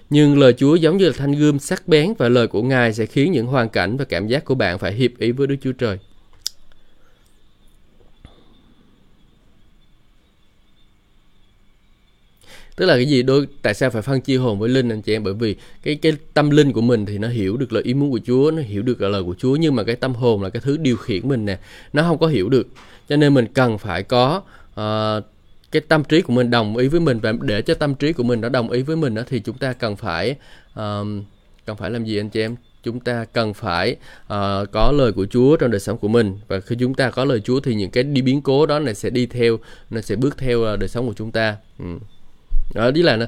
[0.09, 3.05] Nhưng lời Chúa giống như là thanh gươm sắc bén và lời của Ngài sẽ
[3.05, 5.71] khiến những hoàn cảnh và cảm giác của bạn phải hiệp ý với Đức Chúa
[5.71, 5.97] Trời.
[12.75, 13.23] Tức là cái gì?
[13.23, 15.23] Đôi tại sao phải phân chia hồn với linh anh chị em?
[15.23, 18.11] Bởi vì cái cái tâm linh của mình thì nó hiểu được lời ý muốn
[18.11, 20.61] của Chúa nó hiểu được lời của Chúa nhưng mà cái tâm hồn là cái
[20.61, 21.57] thứ điều khiển mình nè
[21.93, 22.67] nó không có hiểu được.
[23.09, 24.41] Cho nên mình cần phải có
[24.79, 25.23] uh,
[25.71, 28.23] cái tâm trí của mình đồng ý với mình và để cho tâm trí của
[28.23, 30.35] mình nó đồng ý với mình đó thì chúng ta cần phải
[30.79, 31.05] uh,
[31.65, 32.55] cần phải làm gì anh chị em?
[32.83, 36.39] Chúng ta cần phải uh, có lời của Chúa trong đời sống của mình.
[36.47, 38.95] Và khi chúng ta có lời Chúa thì những cái đi biến cố đó này
[38.95, 39.59] sẽ đi theo
[39.89, 41.55] nó sẽ bước theo uh, đời sống của chúng ta.
[41.79, 41.85] Ừ
[42.73, 43.25] đó ý là nó,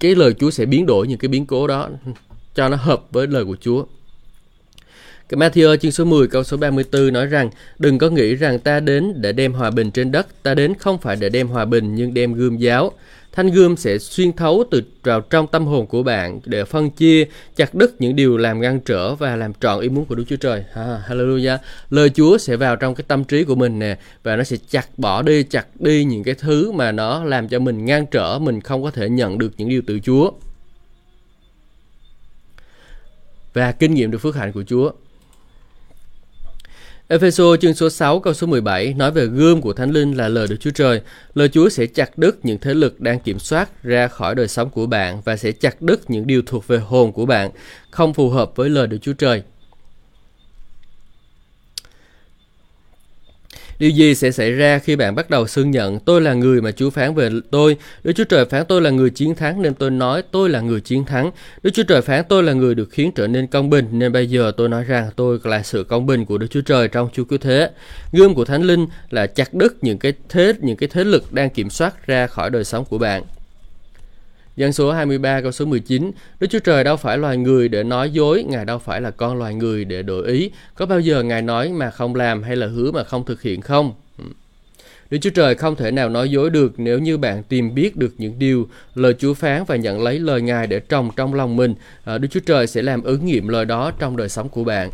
[0.00, 1.88] cái lời Chúa sẽ biến đổi những cái biến cố đó
[2.54, 3.84] cho nó hợp với lời của Chúa.
[5.28, 8.80] Cái Matthew chương số 10 câu số 34 nói rằng Đừng có nghĩ rằng ta
[8.80, 11.94] đến để đem hòa bình trên đất Ta đến không phải để đem hòa bình
[11.94, 12.92] nhưng đem gươm giáo.
[13.32, 17.24] Thanh gươm sẽ xuyên thấu từ vào trong tâm hồn của bạn để phân chia,
[17.56, 20.36] chặt đứt những điều làm ngăn trở và làm trọn ý muốn của Đức Chúa
[20.36, 20.64] Trời.
[20.72, 21.58] Ha, hallelujah.
[21.90, 24.98] Lời Chúa sẽ vào trong cái tâm trí của mình nè và nó sẽ chặt
[24.98, 28.60] bỏ đi, chặt đi những cái thứ mà nó làm cho mình ngăn trở, mình
[28.60, 30.30] không có thể nhận được những điều từ Chúa.
[33.52, 34.90] Và kinh nghiệm được phước hạnh của Chúa.
[37.10, 40.46] Epheso chương số 6 câu số 17 nói về gươm của Thánh Linh là lời
[40.50, 41.00] Đức Chúa Trời.
[41.34, 44.70] Lời Chúa sẽ chặt đứt những thế lực đang kiểm soát ra khỏi đời sống
[44.70, 47.50] của bạn và sẽ chặt đứt những điều thuộc về hồn của bạn,
[47.90, 49.42] không phù hợp với lời Đức Chúa Trời.
[53.80, 56.72] Điều gì sẽ xảy ra khi bạn bắt đầu xưng nhận tôi là người mà
[56.72, 57.76] Chúa phán về tôi?
[58.04, 60.80] Đức Chúa Trời phán tôi là người chiến thắng nên tôi nói tôi là người
[60.80, 61.30] chiến thắng.
[61.62, 64.26] Đức Chúa Trời phán tôi là người được khiến trở nên công bình nên bây
[64.26, 67.24] giờ tôi nói rằng tôi là sự công bình của Đức Chúa Trời trong Chúa
[67.24, 67.70] cứu thế.
[68.12, 71.50] Gươm của Thánh Linh là chặt đứt những cái thế, những cái thế lực đang
[71.50, 73.22] kiểm soát ra khỏi đời sống của bạn.
[74.60, 78.10] Dân số 23 câu số 19 Đức Chúa Trời đâu phải loài người để nói
[78.10, 81.42] dối Ngài đâu phải là con loài người để đổi ý Có bao giờ Ngài
[81.42, 83.92] nói mà không làm hay là hứa mà không thực hiện không?
[84.18, 84.32] Hmm.
[85.10, 88.14] Đức Chúa Trời không thể nào nói dối được nếu như bạn tìm biết được
[88.18, 91.74] những điều lời Chúa phán và nhận lấy lời Ngài để trồng trong lòng mình.
[92.04, 94.90] À, Đức Chúa Trời sẽ làm ứng nghiệm lời đó trong đời sống của bạn.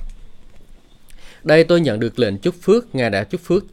[1.45, 3.65] Đây tôi nhận được lệnh chúc phước, Ngài đã chúc phước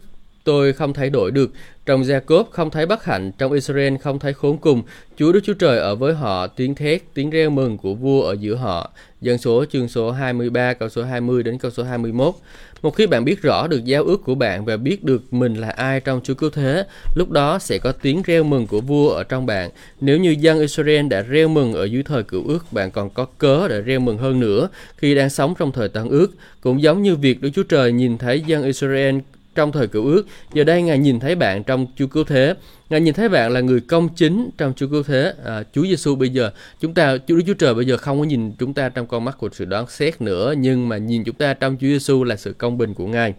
[0.43, 1.51] tôi không thay đổi được.
[1.86, 4.84] Trong Jacob không thấy bất hạnh, trong Israel không thấy khốn cùng.
[5.17, 8.36] Chúa Đức Chúa Trời ở với họ, tiếng thét, tiếng reo mừng của vua ở
[8.39, 8.91] giữa họ.
[9.21, 12.34] Dân số chương số 23, câu số 20 đến câu số 21.
[12.82, 15.69] Một khi bạn biết rõ được giao ước của bạn và biết được mình là
[15.69, 19.23] ai trong Chúa Cứu Thế, lúc đó sẽ có tiếng reo mừng của vua ở
[19.23, 19.69] trong bạn.
[20.01, 23.25] Nếu như dân Israel đã reo mừng ở dưới thời cựu ước, bạn còn có
[23.38, 26.27] cớ để reo mừng hơn nữa khi đang sống trong thời tân ước.
[26.62, 29.15] Cũng giống như việc Đức Chúa Trời nhìn thấy dân Israel
[29.56, 30.26] trong thời cựu ước.
[30.54, 32.54] Giờ đây Ngài nhìn thấy bạn trong Chúa Cứu Thế.
[32.89, 35.34] Ngài nhìn thấy bạn là người công chính trong Chúa Cứu Thế.
[35.46, 38.26] À, Chúa Giêsu bây giờ, chúng ta, Chúa Đức Chúa Trời bây giờ không có
[38.26, 41.36] nhìn chúng ta trong con mắt của sự đoán xét nữa, nhưng mà nhìn chúng
[41.36, 43.34] ta trong Chúa Giêsu là sự công bình của Ngài.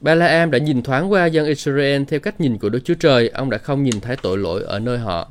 [0.00, 3.50] Ba-la-am đã nhìn thoáng qua dân Israel theo cách nhìn của Đức Chúa Trời, ông
[3.50, 5.30] đã không nhìn thấy tội lỗi ở nơi họ.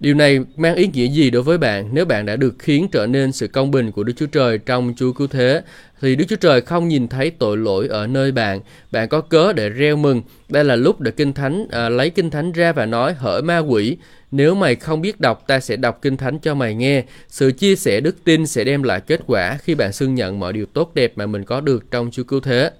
[0.00, 3.06] Điều này mang ý nghĩa gì đối với bạn nếu bạn đã được khiến trở
[3.06, 5.62] nên sự công bình của Đức Chúa Trời trong Chúa Cứu Thế?
[6.00, 8.60] Thì Đức Chúa Trời không nhìn thấy tội lỗi ở nơi bạn.
[8.90, 10.22] Bạn có cớ để reo mừng.
[10.48, 13.58] Đây là lúc để Kinh Thánh à, lấy Kinh Thánh ra và nói hỡi ma
[13.58, 13.96] quỷ.
[14.30, 17.04] Nếu mày không biết đọc, ta sẽ đọc Kinh Thánh cho mày nghe.
[17.28, 20.52] Sự chia sẻ đức tin sẽ đem lại kết quả khi bạn xưng nhận mọi
[20.52, 22.70] điều tốt đẹp mà mình có được trong Chúa Cứu Thế.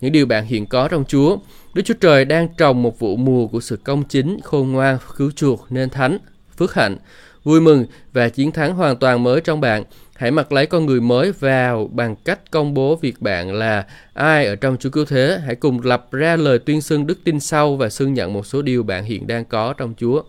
[0.00, 1.36] Những điều bạn hiện có trong Chúa.
[1.74, 5.30] Đức Chúa Trời đang trồng một vụ mùa của sự công chính, khôn ngoan, cứu
[5.30, 6.18] chuộc nên thánh
[6.56, 6.96] phước hạnh,
[7.44, 9.84] vui mừng và chiến thắng hoàn toàn mới trong bạn.
[10.16, 14.46] Hãy mặc lấy con người mới vào bằng cách công bố việc bạn là ai
[14.46, 15.40] ở trong Chúa Cứu Thế.
[15.46, 18.62] Hãy cùng lập ra lời tuyên xưng đức tin sâu và xưng nhận một số
[18.62, 20.22] điều bạn hiện đang có trong Chúa.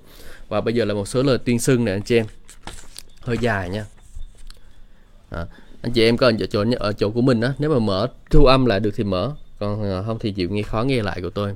[0.49, 2.25] Và bây giờ là một số lời tuyên xưng nè anh chị em.
[3.21, 3.85] Hơi dài nha.
[5.29, 5.45] À,
[5.81, 8.45] anh chị em có ở chỗ ở chỗ của mình á, nếu mà mở thu
[8.45, 11.29] âm lại được thì mở, còn ờ, không thì chịu nghe khó nghe lại của
[11.29, 11.53] tôi.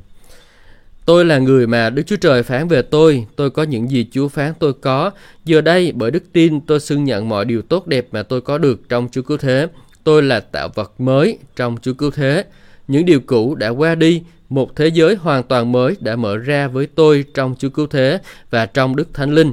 [1.10, 4.28] Tôi là người mà Đức Chúa Trời phán về tôi, tôi có những gì Chúa
[4.28, 5.12] phán tôi có.
[5.46, 8.58] Giờ đây, bởi đức tin, tôi xưng nhận mọi điều tốt đẹp mà tôi có
[8.58, 9.68] được trong Chúa Cứu Thế.
[10.04, 12.44] Tôi là tạo vật mới trong Chúa Cứu Thế.
[12.88, 16.68] Những điều cũ đã qua đi, một thế giới hoàn toàn mới đã mở ra
[16.68, 18.20] với tôi trong Chúa Cứu Thế
[18.50, 19.52] và trong Đức Thánh Linh.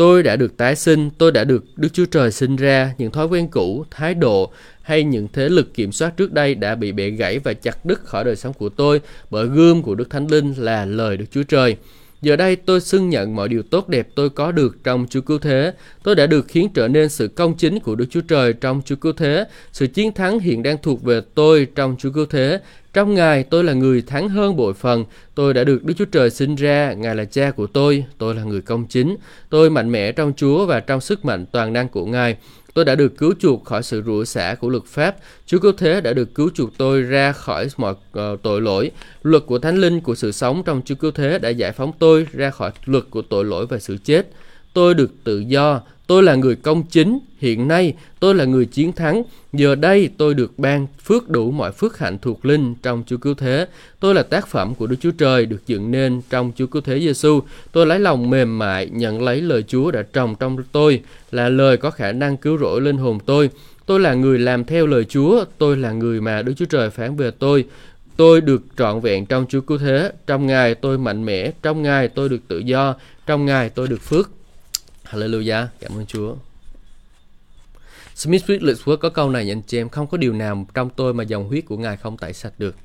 [0.00, 3.26] Tôi đã được tái sinh, tôi đã được Đức Chúa Trời sinh ra, những thói
[3.26, 7.10] quen cũ, thái độ hay những thế lực kiểm soát trước đây đã bị bẻ
[7.10, 10.54] gãy và chặt đứt khỏi đời sống của tôi bởi gươm của Đức Thánh Linh
[10.58, 11.76] là lời Đức Chúa Trời.
[12.22, 15.38] Giờ đây tôi xưng nhận mọi điều tốt đẹp tôi có được trong Chúa Cứu
[15.38, 15.72] Thế.
[16.02, 18.96] Tôi đã được khiến trở nên sự công chính của Đức Chúa Trời trong Chúa
[18.96, 19.44] Cứu Thế.
[19.72, 22.60] Sự chiến thắng hiện đang thuộc về tôi trong Chúa Cứu Thế.
[22.92, 25.04] Trong Ngài, tôi là người thắng hơn bội phần.
[25.34, 26.92] Tôi đã được Đức Chúa Trời sinh ra.
[26.92, 28.04] Ngài là cha của tôi.
[28.18, 29.16] Tôi là người công chính.
[29.50, 32.36] Tôi mạnh mẽ trong Chúa và trong sức mạnh toàn năng của Ngài.
[32.74, 35.16] Tôi đã được cứu chuộc khỏi sự rủa xả của luật pháp.
[35.46, 38.90] Chúa Cứu Thế đã được cứu chuộc tôi ra khỏi mọi uh, tội lỗi.
[39.22, 42.26] Luật của Thánh Linh của sự sống trong Chúa Cứu Thế đã giải phóng tôi
[42.32, 44.30] ra khỏi luật của tội lỗi và sự chết.
[44.72, 48.92] Tôi được tự do, Tôi là người công chính, hiện nay tôi là người chiến
[48.92, 53.16] thắng, giờ đây tôi được ban phước đủ mọi phước hạnh thuộc linh trong Chúa
[53.16, 53.66] Cứu Thế.
[54.00, 57.00] Tôi là tác phẩm của Đức Chúa Trời được dựng nên trong Chúa Cứu Thế
[57.00, 57.40] Giêsu.
[57.72, 61.76] Tôi lấy lòng mềm mại nhận lấy lời Chúa đã trồng trong tôi, là lời
[61.76, 63.50] có khả năng cứu rỗi linh hồn tôi.
[63.86, 67.16] Tôi là người làm theo lời Chúa, tôi là người mà Đức Chúa Trời phán
[67.16, 67.64] về tôi.
[68.16, 72.08] Tôi được trọn vẹn trong Chúa Cứu Thế, trong Ngài tôi mạnh mẽ, trong Ngài
[72.08, 72.94] tôi được tự do,
[73.26, 74.30] trong Ngài tôi được phước.
[75.10, 76.34] Hallelujah, cảm ơn Chúa.
[78.14, 81.24] Smith Wigglesworth có câu này anh chị em, không có điều nào trong tôi mà
[81.24, 82.76] dòng huyết của Ngài không tẩy sạch được.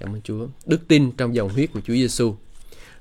[0.00, 0.46] Cảm ơn Chúa.
[0.66, 2.34] Đức tin trong dòng huyết của Chúa Giêsu.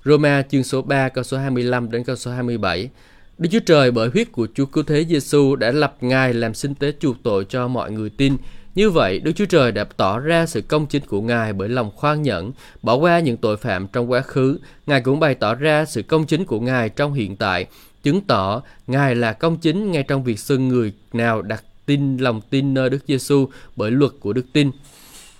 [0.05, 2.89] Roma chương số 3 câu số 25 đến câu số 27.
[3.37, 6.75] Đức Chúa Trời bởi huyết của Chúa Cứu Thế Giêsu đã lập Ngài làm sinh
[6.75, 8.37] tế chuộc tội cho mọi người tin.
[8.75, 11.91] Như vậy, Đức Chúa Trời đã tỏ ra sự công chính của Ngài bởi lòng
[11.95, 14.59] khoan nhẫn, bỏ qua những tội phạm trong quá khứ.
[14.85, 17.65] Ngài cũng bày tỏ ra sự công chính của Ngài trong hiện tại,
[18.07, 22.41] chứng tỏ Ngài là công chính ngay trong việc xưng người nào đặt tin, lòng
[22.49, 24.71] tin nơi Đức Giêsu bởi luật của đức tin.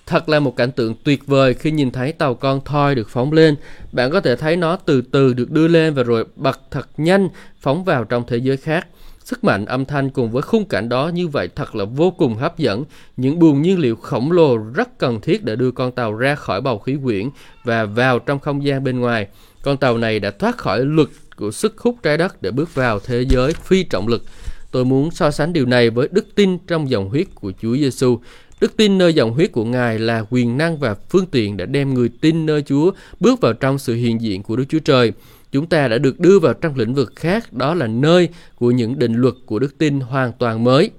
[0.05, 3.31] Thật là một cảnh tượng tuyệt vời khi nhìn thấy tàu con thoi được phóng
[3.31, 3.55] lên.
[3.91, 7.29] Bạn có thể thấy nó từ từ được đưa lên và rồi bật thật nhanh
[7.59, 8.87] phóng vào trong thế giới khác.
[9.23, 12.35] Sức mạnh âm thanh cùng với khung cảnh đó như vậy thật là vô cùng
[12.35, 12.83] hấp dẫn.
[13.17, 16.61] Những buồng nhiên liệu khổng lồ rất cần thiết để đưa con tàu ra khỏi
[16.61, 17.29] bầu khí quyển
[17.63, 19.27] và vào trong không gian bên ngoài.
[19.61, 22.99] Con tàu này đã thoát khỏi luật của sức hút trái đất để bước vào
[22.99, 24.23] thế giới phi trọng lực.
[24.71, 28.19] Tôi muốn so sánh điều này với đức tin trong dòng huyết của Chúa Giêsu.
[28.61, 31.93] Đức tin nơi dòng huyết của Ngài là quyền năng và phương tiện để đem
[31.93, 35.13] người tin nơi Chúa bước vào trong sự hiện diện của Đức Chúa Trời.
[35.51, 38.99] Chúng ta đã được đưa vào trong lĩnh vực khác, đó là nơi của những
[38.99, 40.91] định luật của đức tin hoàn toàn mới.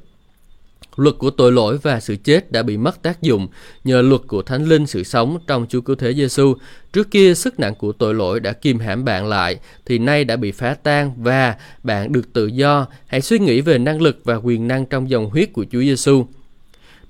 [0.99, 3.49] Luật của tội lỗi và sự chết đã bị mất tác dụng
[3.85, 6.55] nhờ luật của Thánh Linh sự sống trong Chúa Cứu Thế Giêsu.
[6.93, 10.37] Trước kia sức nặng của tội lỗi đã kìm hãm bạn lại thì nay đã
[10.37, 12.87] bị phá tan và bạn được tự do.
[13.07, 16.27] Hãy suy nghĩ về năng lực và quyền năng trong dòng huyết của Chúa Giêsu.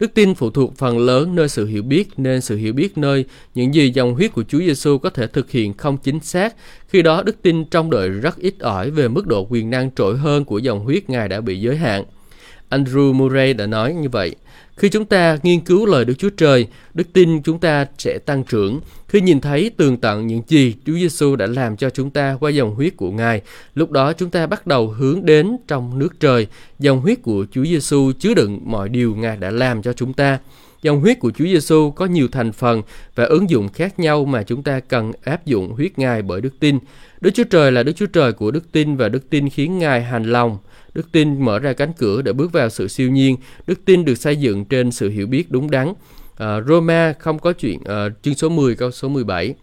[0.00, 3.24] Đức tin phụ thuộc phần lớn nơi sự hiểu biết, nên sự hiểu biết nơi
[3.54, 6.54] những gì dòng huyết của Chúa Giêsu có thể thực hiện không chính xác.
[6.88, 10.18] Khi đó đức tin trong đời rất ít ỏi về mức độ quyền năng trội
[10.18, 12.04] hơn của dòng huyết Ngài đã bị giới hạn.
[12.70, 14.34] Andrew Murray đã nói như vậy.
[14.76, 18.44] Khi chúng ta nghiên cứu lời Đức Chúa Trời, đức tin chúng ta sẽ tăng
[18.44, 18.80] trưởng.
[19.08, 22.50] Khi nhìn thấy tường tận những gì Chúa Giêsu đã làm cho chúng ta qua
[22.50, 23.42] dòng huyết của Ngài,
[23.74, 26.46] lúc đó chúng ta bắt đầu hướng đến trong nước trời.
[26.78, 30.38] Dòng huyết của Chúa Giêsu chứa đựng mọi điều Ngài đã làm cho chúng ta.
[30.82, 32.82] Dòng huyết của Chúa Giêsu có nhiều thành phần
[33.14, 36.60] và ứng dụng khác nhau mà chúng ta cần áp dụng huyết Ngài bởi đức
[36.60, 36.78] tin.
[37.20, 40.02] Đức Chúa Trời là Đức Chúa Trời của đức tin và đức tin khiến Ngài
[40.02, 40.58] hành lòng.
[40.98, 43.36] Đức tin mở ra cánh cửa để bước vào sự siêu nhiên.
[43.66, 45.92] Đức tin được xây dựng trên sự hiểu biết đúng đắn.
[46.36, 49.54] À, Roma không có chuyện uh, chương số 10 câu số 17.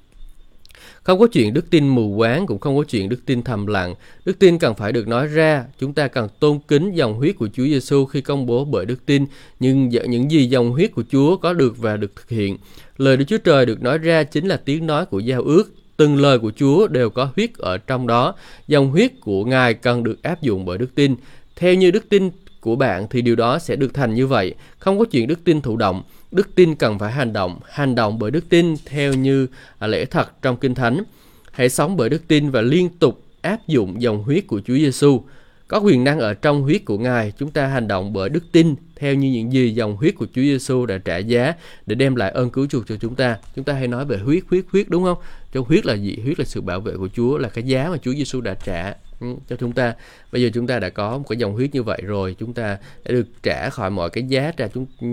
[1.03, 3.95] Không có chuyện đức tin mù quáng, cũng không có chuyện đức tin thầm lặng.
[4.25, 5.65] Đức tin cần phải được nói ra.
[5.79, 9.05] Chúng ta cần tôn kính dòng huyết của Chúa Giêsu khi công bố bởi đức
[9.05, 9.25] tin.
[9.59, 12.57] Nhưng những gì dòng huyết của Chúa có được và được thực hiện.
[12.97, 16.21] Lời Đức Chúa Trời được nói ra chính là tiếng nói của giao ước Từng
[16.21, 18.35] lời của Chúa đều có huyết ở trong đó.
[18.67, 21.15] Dòng huyết của Ngài cần được áp dụng bởi đức tin.
[21.55, 22.29] Theo như đức tin
[22.61, 24.55] của bạn thì điều đó sẽ được thành như vậy.
[24.79, 26.03] Không có chuyện đức tin thụ động.
[26.31, 27.59] Đức tin cần phải hành động.
[27.69, 29.47] Hành động bởi đức tin theo như
[29.79, 31.03] à, lễ thật trong Kinh Thánh.
[31.51, 35.21] Hãy sống bởi đức tin và liên tục áp dụng dòng huyết của Chúa Giêsu.
[35.67, 38.75] Có quyền năng ở trong huyết của Ngài, chúng ta hành động bởi đức tin
[38.95, 41.53] theo như những gì dòng huyết của Chúa Giêsu đã trả giá
[41.85, 43.37] để đem lại ơn cứu chuộc cho chúng ta.
[43.55, 45.17] Chúng ta hay nói về huyết, huyết, huyết đúng không?
[45.53, 46.17] Cho huyết là gì?
[46.23, 48.93] Huyết là sự bảo vệ của Chúa, là cái giá mà Chúa Giêsu đã trả
[49.19, 49.93] ừ, cho chúng ta.
[50.31, 52.77] Bây giờ chúng ta đã có một cái dòng huyết như vậy rồi, chúng ta
[53.05, 55.07] đã được trả khỏi mọi cái giá trả chúng ừ,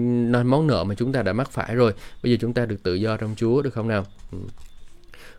[0.44, 1.92] món nợ mà chúng ta đã mắc phải rồi.
[2.22, 4.06] Bây giờ chúng ta được tự do trong Chúa được không nào?
[4.32, 4.38] Ừ.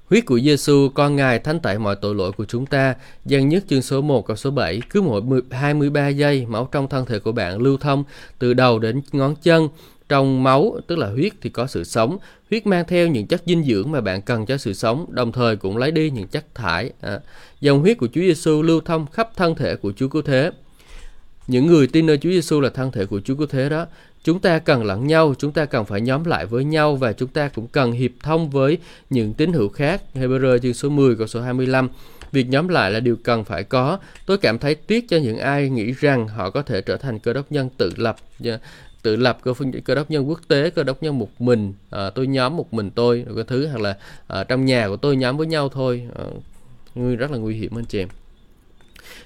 [0.09, 2.95] Huyết của Giêsu con Ngài thánh tẩy mọi tội lỗi của chúng ta.
[3.25, 4.81] Giăng nhất chương số 1 câu số 7.
[4.89, 8.03] Cứ mỗi 23 giây, máu trong thân thể của bạn lưu thông
[8.39, 9.69] từ đầu đến ngón chân.
[10.09, 12.17] Trong máu, tức là huyết thì có sự sống.
[12.49, 15.55] Huyết mang theo những chất dinh dưỡng mà bạn cần cho sự sống, đồng thời
[15.55, 16.91] cũng lấy đi những chất thải.
[17.01, 17.19] À,
[17.61, 20.51] dòng huyết của Chúa Giêsu lưu thông khắp thân thể của Chúa Cứu Thế.
[21.47, 23.85] Những người tin nơi Chúa Giêsu là thân thể của Chúa Cứu Thế đó
[24.23, 27.29] Chúng ta cần lẫn nhau, chúng ta cần phải nhóm lại với nhau và chúng
[27.29, 28.77] ta cũng cần hiệp thông với
[29.09, 30.01] những tín hữu khác.
[30.15, 31.89] Hebrew chương số 10 câu số 25.
[32.31, 33.99] Việc nhóm lại là điều cần phải có.
[34.25, 37.33] Tôi cảm thấy tiếc cho những ai nghĩ rằng họ có thể trở thành cơ
[37.33, 38.57] đốc nhân tự lập dạ,
[39.01, 42.09] tự lập cơ phương cơ đốc nhân quốc tế cơ đốc nhân một mình à,
[42.09, 45.37] tôi nhóm một mình tôi cái thứ hoặc là à, trong nhà của tôi nhóm
[45.37, 46.23] với nhau thôi à,
[47.17, 48.07] rất là nguy hiểm anh chị em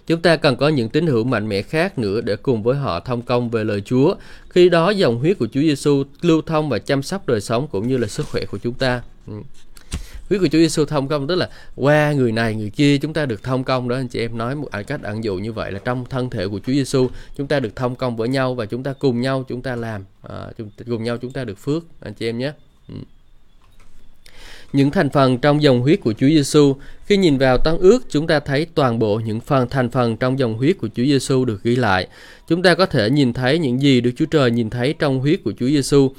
[0.08, 3.00] Chúng ta cần có những tín hữu mạnh mẽ khác nữa để cùng với họ
[3.00, 4.16] thông công về lời Chúa.
[4.50, 7.88] Khi đó dòng huyết của Chúa Giêsu lưu thông và chăm sóc đời sống cũng
[7.88, 9.02] như là sức khỏe của chúng ta.
[9.28, 9.34] Ừ.
[10.30, 13.26] Huyết của Chúa Giêsu thông công tức là qua người này người kia chúng ta
[13.26, 15.80] được thông công đó anh chị em nói một cách ẩn dụ như vậy là
[15.86, 18.84] trong thân thể của Chúa Giêsu chúng ta được thông công với nhau và chúng
[18.84, 20.48] ta cùng nhau chúng ta làm à,
[20.88, 22.52] cùng nhau chúng ta được phước anh chị em nhé.
[22.90, 22.96] Ừ
[24.74, 26.76] những thành phần trong dòng huyết của Chúa Giêsu.
[27.06, 30.40] Khi nhìn vào Tân ước, chúng ta thấy toàn bộ những phần thành phần trong
[30.40, 32.08] dòng huyết của Chúa Giêsu được ghi lại.
[32.48, 35.44] Chúng ta có thể nhìn thấy những gì Đức Chúa Trời nhìn thấy trong huyết
[35.44, 36.12] của Chúa Giêsu.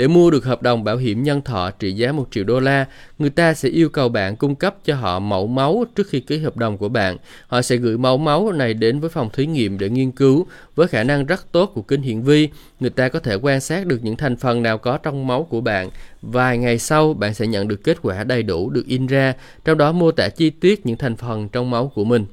[0.00, 2.86] Để mua được hợp đồng bảo hiểm nhân thọ trị giá 1 triệu đô la,
[3.18, 6.38] người ta sẽ yêu cầu bạn cung cấp cho họ mẫu máu trước khi ký
[6.38, 7.16] hợp đồng của bạn.
[7.46, 10.46] Họ sẽ gửi mẫu máu này đến với phòng thí nghiệm để nghiên cứu.
[10.74, 12.48] Với khả năng rất tốt của kính hiển vi,
[12.80, 15.60] người ta có thể quan sát được những thành phần nào có trong máu của
[15.60, 15.90] bạn.
[16.22, 19.34] Vài ngày sau, bạn sẽ nhận được kết quả đầy đủ được in ra,
[19.64, 22.26] trong đó mô tả chi tiết những thành phần trong máu của mình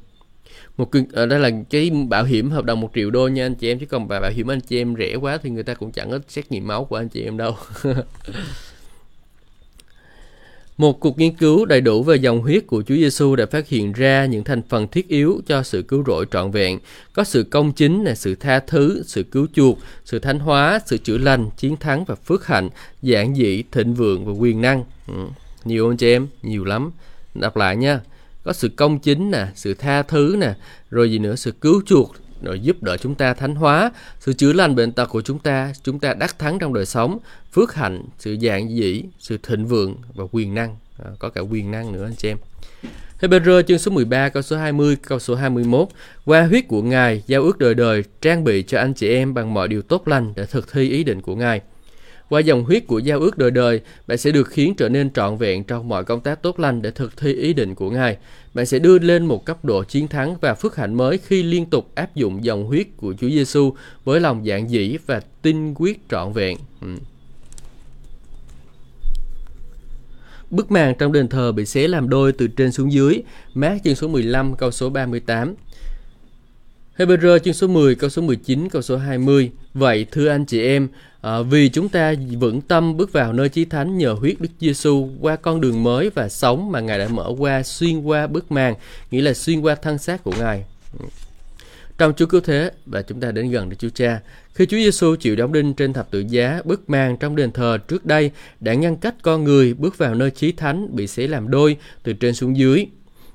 [0.77, 3.55] một ở ờ, đây là cái bảo hiểm hợp đồng một triệu đô nha anh
[3.55, 5.91] chị em chứ còn bảo hiểm anh chị em rẻ quá thì người ta cũng
[5.91, 7.55] chẳng có xét nghiệm máu của anh chị em đâu
[10.77, 13.93] Một cuộc nghiên cứu đầy đủ về dòng huyết của Chúa Giêsu đã phát hiện
[13.93, 16.79] ra những thành phần thiết yếu cho sự cứu rỗi trọn vẹn,
[17.13, 20.97] có sự công chính, là sự tha thứ, sự cứu chuộc, sự thánh hóa, sự
[20.97, 22.69] chữa lành, chiến thắng và phước hạnh,
[23.01, 24.83] giản dị, thịnh vượng và quyền năng.
[25.07, 25.27] Ừ.
[25.65, 26.91] Nhiều anh chị em, nhiều lắm.
[27.35, 27.99] Đọc lại nha
[28.47, 30.53] có sự công chính nè sự tha thứ nè
[30.89, 33.91] rồi gì nữa sự cứu chuộc rồi giúp đỡ chúng ta thánh hóa.
[34.19, 37.19] Sự chữa lành bệnh tật của chúng ta chúng ta đắc thắng trong đời sống
[37.53, 40.75] phước hạnh sự dạng dĩ sự thịnh vượng và quyền năng.
[41.03, 42.37] À, có cả quyền năng nữa anh chị em.
[43.21, 45.87] Hebrew chương số 13 câu số 20 câu số 21
[46.25, 49.53] Qua huyết của Ngài giao ước đời đời trang bị cho anh chị em bằng
[49.53, 51.61] mọi điều tốt lành để thực thi ý định của Ngài
[52.29, 55.37] qua dòng huyết của giao ước đời đời, bạn sẽ được khiến trở nên trọn
[55.37, 58.17] vẹn trong mọi công tác tốt lành để thực thi ý định của Ngài.
[58.53, 61.65] Bạn sẽ đưa lên một cấp độ chiến thắng và phước hạnh mới khi liên
[61.65, 63.73] tục áp dụng dòng huyết của Chúa Giêsu
[64.05, 66.57] với lòng dạng dĩ và tinh quyết trọn vẹn.
[66.81, 66.87] Ừ.
[70.49, 73.21] Bức màn trong đền thờ bị xé làm đôi từ trên xuống dưới.
[73.53, 75.55] Mát chương số 15 câu số 38.
[76.97, 80.87] Hebrew chương số 10 câu số 19 câu số 20 Vậy thưa anh chị em
[81.21, 85.09] à, vì chúng ta vững tâm bước vào nơi chí thánh nhờ huyết Đức Giêsu
[85.21, 88.75] qua con đường mới và sống mà Ngài đã mở qua xuyên qua bức màn
[89.11, 90.63] nghĩa là xuyên qua thân xác của Ngài
[91.97, 94.19] trong Chúa cứu thế và chúng ta đến gần được Chúa Cha.
[94.53, 97.77] Khi Chúa Giêsu chịu đóng đinh trên thập tự giá, bức màn trong đền thờ
[97.87, 101.49] trước đây đã ngăn cách con người bước vào nơi chí thánh bị xé làm
[101.49, 102.85] đôi từ trên xuống dưới.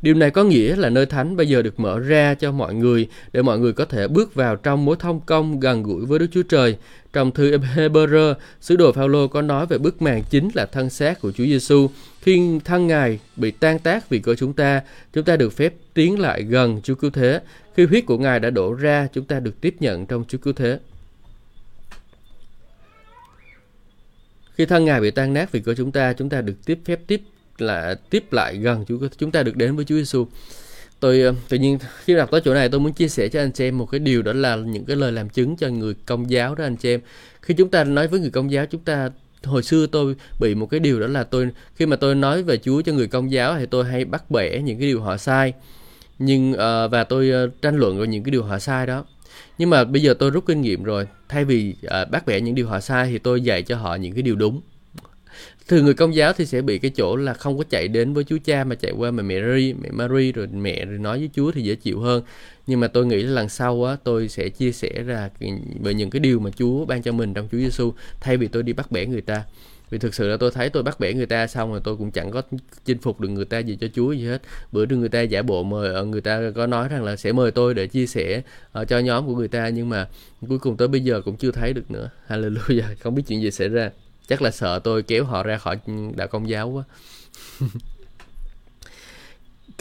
[0.02, 3.08] Điều này có nghĩa là nơi thánh bây giờ được mở ra cho mọi người
[3.32, 6.26] để mọi người có thể bước vào trong mối thông công gần gũi với Đức
[6.32, 6.76] Chúa Trời.
[7.12, 11.20] Trong thư Hebrew, sứ đồ Phaolô có nói về bức màn chính là thân xác
[11.20, 11.90] của Chúa Giêsu.
[12.20, 16.20] Khi thân Ngài bị tan tác vì cơ chúng ta, chúng ta được phép tiến
[16.20, 17.40] lại gần Chúa Cứu Thế.
[17.76, 20.52] Khi huyết của Ngài đã đổ ra, chúng ta được tiếp nhận trong Chúa Cứu
[20.52, 20.78] Thế.
[24.54, 27.00] Khi thân Ngài bị tan nát vì cơ chúng ta, chúng ta được tiếp phép
[27.06, 27.22] tiếp
[27.58, 30.26] là tiếp lại gần Chúa chúng ta được đến với Chúa Giêsu.
[31.00, 33.52] Tôi ờ, tự nhiên khi đọc tới chỗ này tôi muốn chia sẻ cho anh
[33.52, 36.30] chị em một cái điều đó là những cái lời làm chứng cho người công
[36.30, 37.00] giáo đó anh chị em.
[37.40, 39.10] Khi chúng ta nói với người công giáo chúng ta
[39.44, 42.56] hồi xưa tôi bị một cái điều đó là tôi khi mà tôi nói về
[42.56, 45.52] Chúa cho người công giáo thì tôi hay bắt bẻ những cái điều họ sai.
[46.18, 49.04] Nhưng uh, và tôi uh, tranh luận về những cái điều họ sai đó.
[49.58, 52.54] Nhưng mà bây giờ tôi rút kinh nghiệm rồi, thay vì uh, bắt bẻ những
[52.54, 54.60] điều họ sai thì tôi dạy cho họ những cái điều đúng
[55.68, 58.24] thường người công giáo thì sẽ bị cái chỗ là không có chạy đến với
[58.24, 61.50] Chúa Cha mà chạy qua mẹ Mary, mẹ Mary rồi mẹ rồi nói với Chúa
[61.52, 62.22] thì dễ chịu hơn.
[62.66, 65.30] Nhưng mà tôi nghĩ là lần sau á tôi sẽ chia sẻ ra
[65.82, 68.62] về những cái điều mà Chúa ban cho mình trong Chúa Giêsu thay vì tôi
[68.62, 69.44] đi bắt bẻ người ta.
[69.90, 72.10] Vì thực sự là tôi thấy tôi bắt bẻ người ta xong rồi tôi cũng
[72.10, 72.42] chẳng có
[72.84, 74.42] chinh phục được người ta gì cho Chúa gì hết.
[74.72, 77.32] Bữa trước người ta giả bộ mời ờ, người ta có nói rằng là sẽ
[77.32, 78.42] mời tôi để chia sẻ
[78.80, 80.08] uh, cho nhóm của người ta nhưng mà
[80.48, 82.10] cuối cùng tới bây giờ cũng chưa thấy được nữa.
[82.28, 83.90] Hallelujah, không biết chuyện gì xảy ra
[84.28, 85.78] chắc là sợ tôi kéo họ ra khỏi
[86.16, 86.84] đạo công giáo quá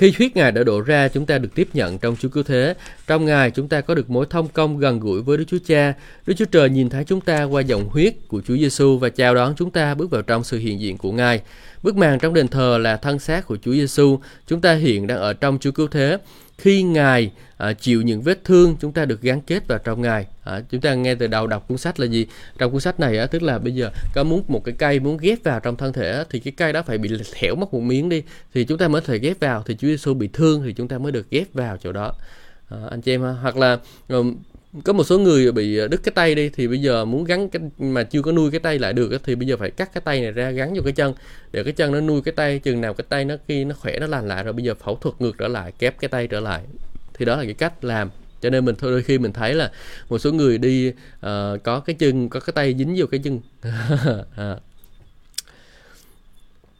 [0.01, 2.73] Khi huyết Ngài đã đổ ra, chúng ta được tiếp nhận trong Chúa Cứu Thế.
[3.08, 5.93] Trong Ngài, chúng ta có được mối thông công gần gũi với Đức Chúa Cha.
[6.27, 9.36] Đức Chúa Trời nhìn thấy chúng ta qua dòng huyết của Chúa Giêsu và chào
[9.36, 11.41] đón chúng ta bước vào trong sự hiện diện của Ngài.
[11.84, 14.19] Bức màn trong đền thờ là thân xác của Chúa Giêsu.
[14.47, 16.17] Chúng ta hiện đang ở trong Chúa Cứu Thế
[16.62, 20.28] khi ngài à, chịu những vết thương chúng ta được gắn kết vào trong ngài
[20.43, 22.26] à, chúng ta nghe từ đầu đọc cuốn sách là gì
[22.58, 25.17] trong cuốn sách này á, tức là bây giờ có muốn một cái cây muốn
[25.17, 27.80] ghép vào trong thân thể á, thì cái cây đó phải bị thẻo mất một
[27.80, 30.74] miếng đi thì chúng ta mới thể ghép vào thì Chúa Giêsu bị thương thì
[30.74, 32.13] chúng ta mới được ghép vào chỗ đó
[32.69, 33.32] à, anh chị em ha?
[33.32, 33.78] hoặc là
[34.84, 37.49] có một số người bị ờ, đứt cái tay đi thì bây giờ muốn gắn
[37.49, 40.01] cái mà chưa có nuôi cái tay lại được thì bây giờ phải cắt cái
[40.05, 41.13] tay này ra gắn vô cái chân.
[41.51, 43.99] Để cái chân nó nuôi cái tay chừng nào cái tay nó khi nó khỏe
[43.99, 46.39] nó lành lại rồi bây giờ phẫu thuật ngược trở lại kép cái tay trở
[46.39, 46.62] lại.
[47.13, 48.10] Thì đó là cái cách làm.
[48.41, 49.71] Cho nên mình thôi đôi khi mình thấy là
[50.10, 50.93] một số người đi uh,
[51.63, 53.39] có cái chân có cái tay dính vô cái chân.
[54.36, 54.55] À.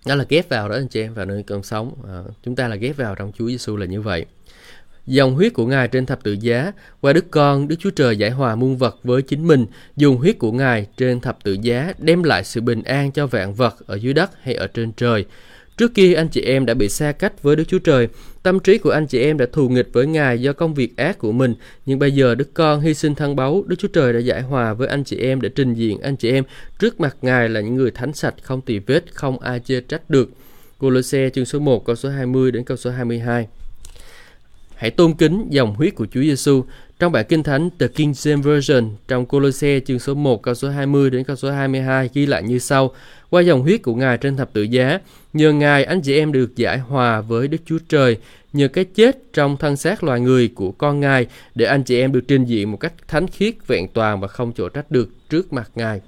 [0.06, 1.94] đó là ghép vào đó anh chị em vào nơi còn sống.
[2.08, 4.26] À, chúng ta là ghép vào trong Chúa Giêsu là như vậy.
[5.08, 8.30] Dòng huyết của Ngài trên thập tự giá, qua Đức Con, Đức Chúa Trời giải
[8.32, 12.24] hòa muôn vật với chính mình, dùng huyết của Ngài trên thập tự giá đem
[12.24, 15.26] lại sự bình an cho vạn vật ở dưới đất hay ở trên trời.
[15.78, 18.08] Trước kia anh chị em đã bị xa cách với Đức Chúa Trời,
[18.44, 21.18] tâm trí của anh chị em đã thù nghịch với Ngài do công việc ác
[21.18, 24.20] của mình, nhưng bây giờ Đức Con hy sinh thân báu, Đức Chúa Trời đã
[24.20, 26.44] giải hòa với anh chị em để trình diện anh chị em
[26.80, 30.10] trước mặt Ngài là những người thánh sạch, không tỳ vết, không ai chê trách
[30.10, 30.30] được.
[30.78, 33.48] Cô-lô-xe chương số 1 câu số 20 đến câu số 22.
[34.82, 36.64] Hãy tôn kính dòng huyết của Chúa Giêsu.
[37.00, 40.70] Trong bản Kinh Thánh The King James Version trong Colosse chương số 1 câu số
[40.70, 42.92] 20 đến câu số 22 ghi lại như sau:
[43.30, 45.00] Qua dòng huyết của Ngài trên thập tự giá,
[45.34, 48.18] nhờ Ngài anh chị em được giải hòa với Đức Chúa Trời,
[48.54, 52.12] nhờ cái chết trong thân xác loài người của con Ngài để anh chị em
[52.12, 55.54] được trình diện một cách thánh khiết, vẹn toàn và không chỗ trách được trước
[55.54, 56.02] mặt Ngài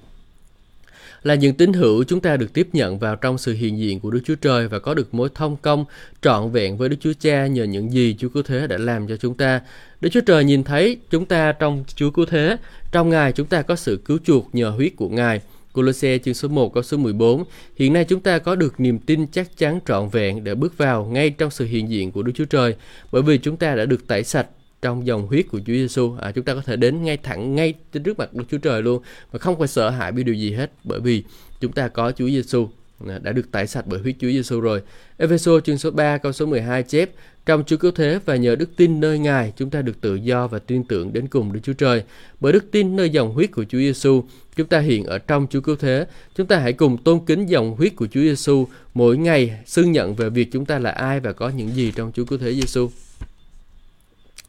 [1.24, 4.10] là những tín hữu chúng ta được tiếp nhận vào trong sự hiện diện của
[4.10, 5.84] Đức Chúa Trời và có được mối thông công
[6.22, 9.16] trọn vẹn với Đức Chúa Cha nhờ những gì Chúa Cứu Thế đã làm cho
[9.16, 9.60] chúng ta.
[10.00, 12.56] Đức Chúa Trời nhìn thấy chúng ta trong Chúa Cứu Thế,
[12.92, 15.40] trong Ngài chúng ta có sự cứu chuộc nhờ huyết của Ngài.
[15.72, 17.44] Colosse chương số 1 câu số 14
[17.76, 21.04] Hiện nay chúng ta có được niềm tin chắc chắn trọn vẹn để bước vào
[21.04, 22.74] ngay trong sự hiện diện của Đức Chúa Trời
[23.12, 24.46] bởi vì chúng ta đã được tẩy sạch
[24.84, 27.74] trong dòng huyết của Chúa Giêsu à, chúng ta có thể đến ngay thẳng ngay
[28.04, 30.72] trước mặt Đức Chúa Trời luôn mà không phải sợ hãi vì điều gì hết
[30.84, 31.22] bởi vì
[31.60, 32.68] chúng ta có Chúa Giêsu
[33.08, 34.82] à, đã được tẩy sạch bởi huyết Chúa Giêsu rồi.
[35.18, 37.10] Ephesos chương số 3 câu số 12 chép
[37.46, 40.46] trong Chúa cứu thế và nhờ đức tin nơi Ngài chúng ta được tự do
[40.46, 42.02] và tin tưởng đến cùng Đức Chúa Trời.
[42.40, 44.24] Bởi đức tin nơi dòng huyết của Chúa Giêsu,
[44.56, 46.06] chúng ta hiện ở trong Chúa cứu thế.
[46.36, 50.14] Chúng ta hãy cùng tôn kính dòng huyết của Chúa Giêsu mỗi ngày xưng nhận
[50.14, 52.90] về việc chúng ta là ai và có những gì trong Chúa cứu thế Giêsu.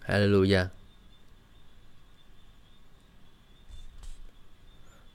[0.08, 0.66] Hallelujah.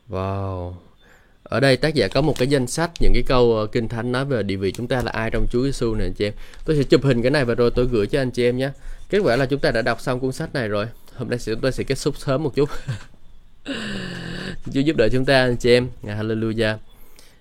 [0.08, 0.74] Wow.
[1.42, 4.12] Ở đây tác giả có một cái danh sách, những cái câu ờ, kinh thánh
[4.12, 6.32] nói về địa vị chúng ta là ai trong Chúa Giêsu này anh chị em.
[6.64, 8.70] Tôi sẽ chụp hình cái này và rồi tôi gửi cho anh chị em nhé.
[9.08, 10.86] Kết quả là chúng ta đã đọc xong cuốn sách này rồi.
[11.14, 12.68] hôm nay sẽ chúng ta sẽ kết thúc sớm một chút
[14.74, 16.76] Chúa giúp đỡ chúng ta, anh chị em Hallelujah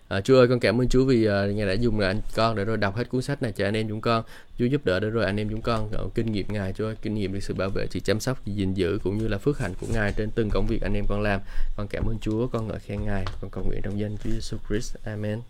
[0.09, 2.65] À, Chúa ơi con cảm ơn Chúa vì uh, Ngài đã dùng anh con để
[2.65, 4.23] rồi đọc hết cuốn sách này cho anh em chúng con.
[4.59, 6.95] Chúa giúp đỡ để rồi anh em chúng con uh, kinh nghiệm Ngài Chúa ơi,
[7.01, 9.37] kinh nghiệm về sự bảo vệ, sự chăm sóc, sự gìn giữ cũng như là
[9.37, 11.41] phước hạnh của Ngài trên từng công việc anh em con làm.
[11.77, 14.57] Con cảm ơn Chúa, con ngợi khen Ngài, con cầu nguyện trong danh Chúa Jesus
[14.69, 14.95] Christ.
[15.03, 15.41] Amen.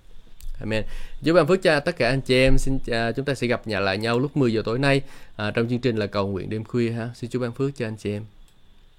[0.59, 0.83] Amen.
[1.25, 2.57] Chúa ban phước cho tất cả anh chị em.
[2.57, 5.01] Xin uh, chúng ta sẽ gặp nhà lại nhau lúc 10 giờ tối nay
[5.47, 7.09] uh, trong chương trình là cầu nguyện đêm khuya ha.
[7.15, 8.23] Xin Chúa ban phước cho anh chị em.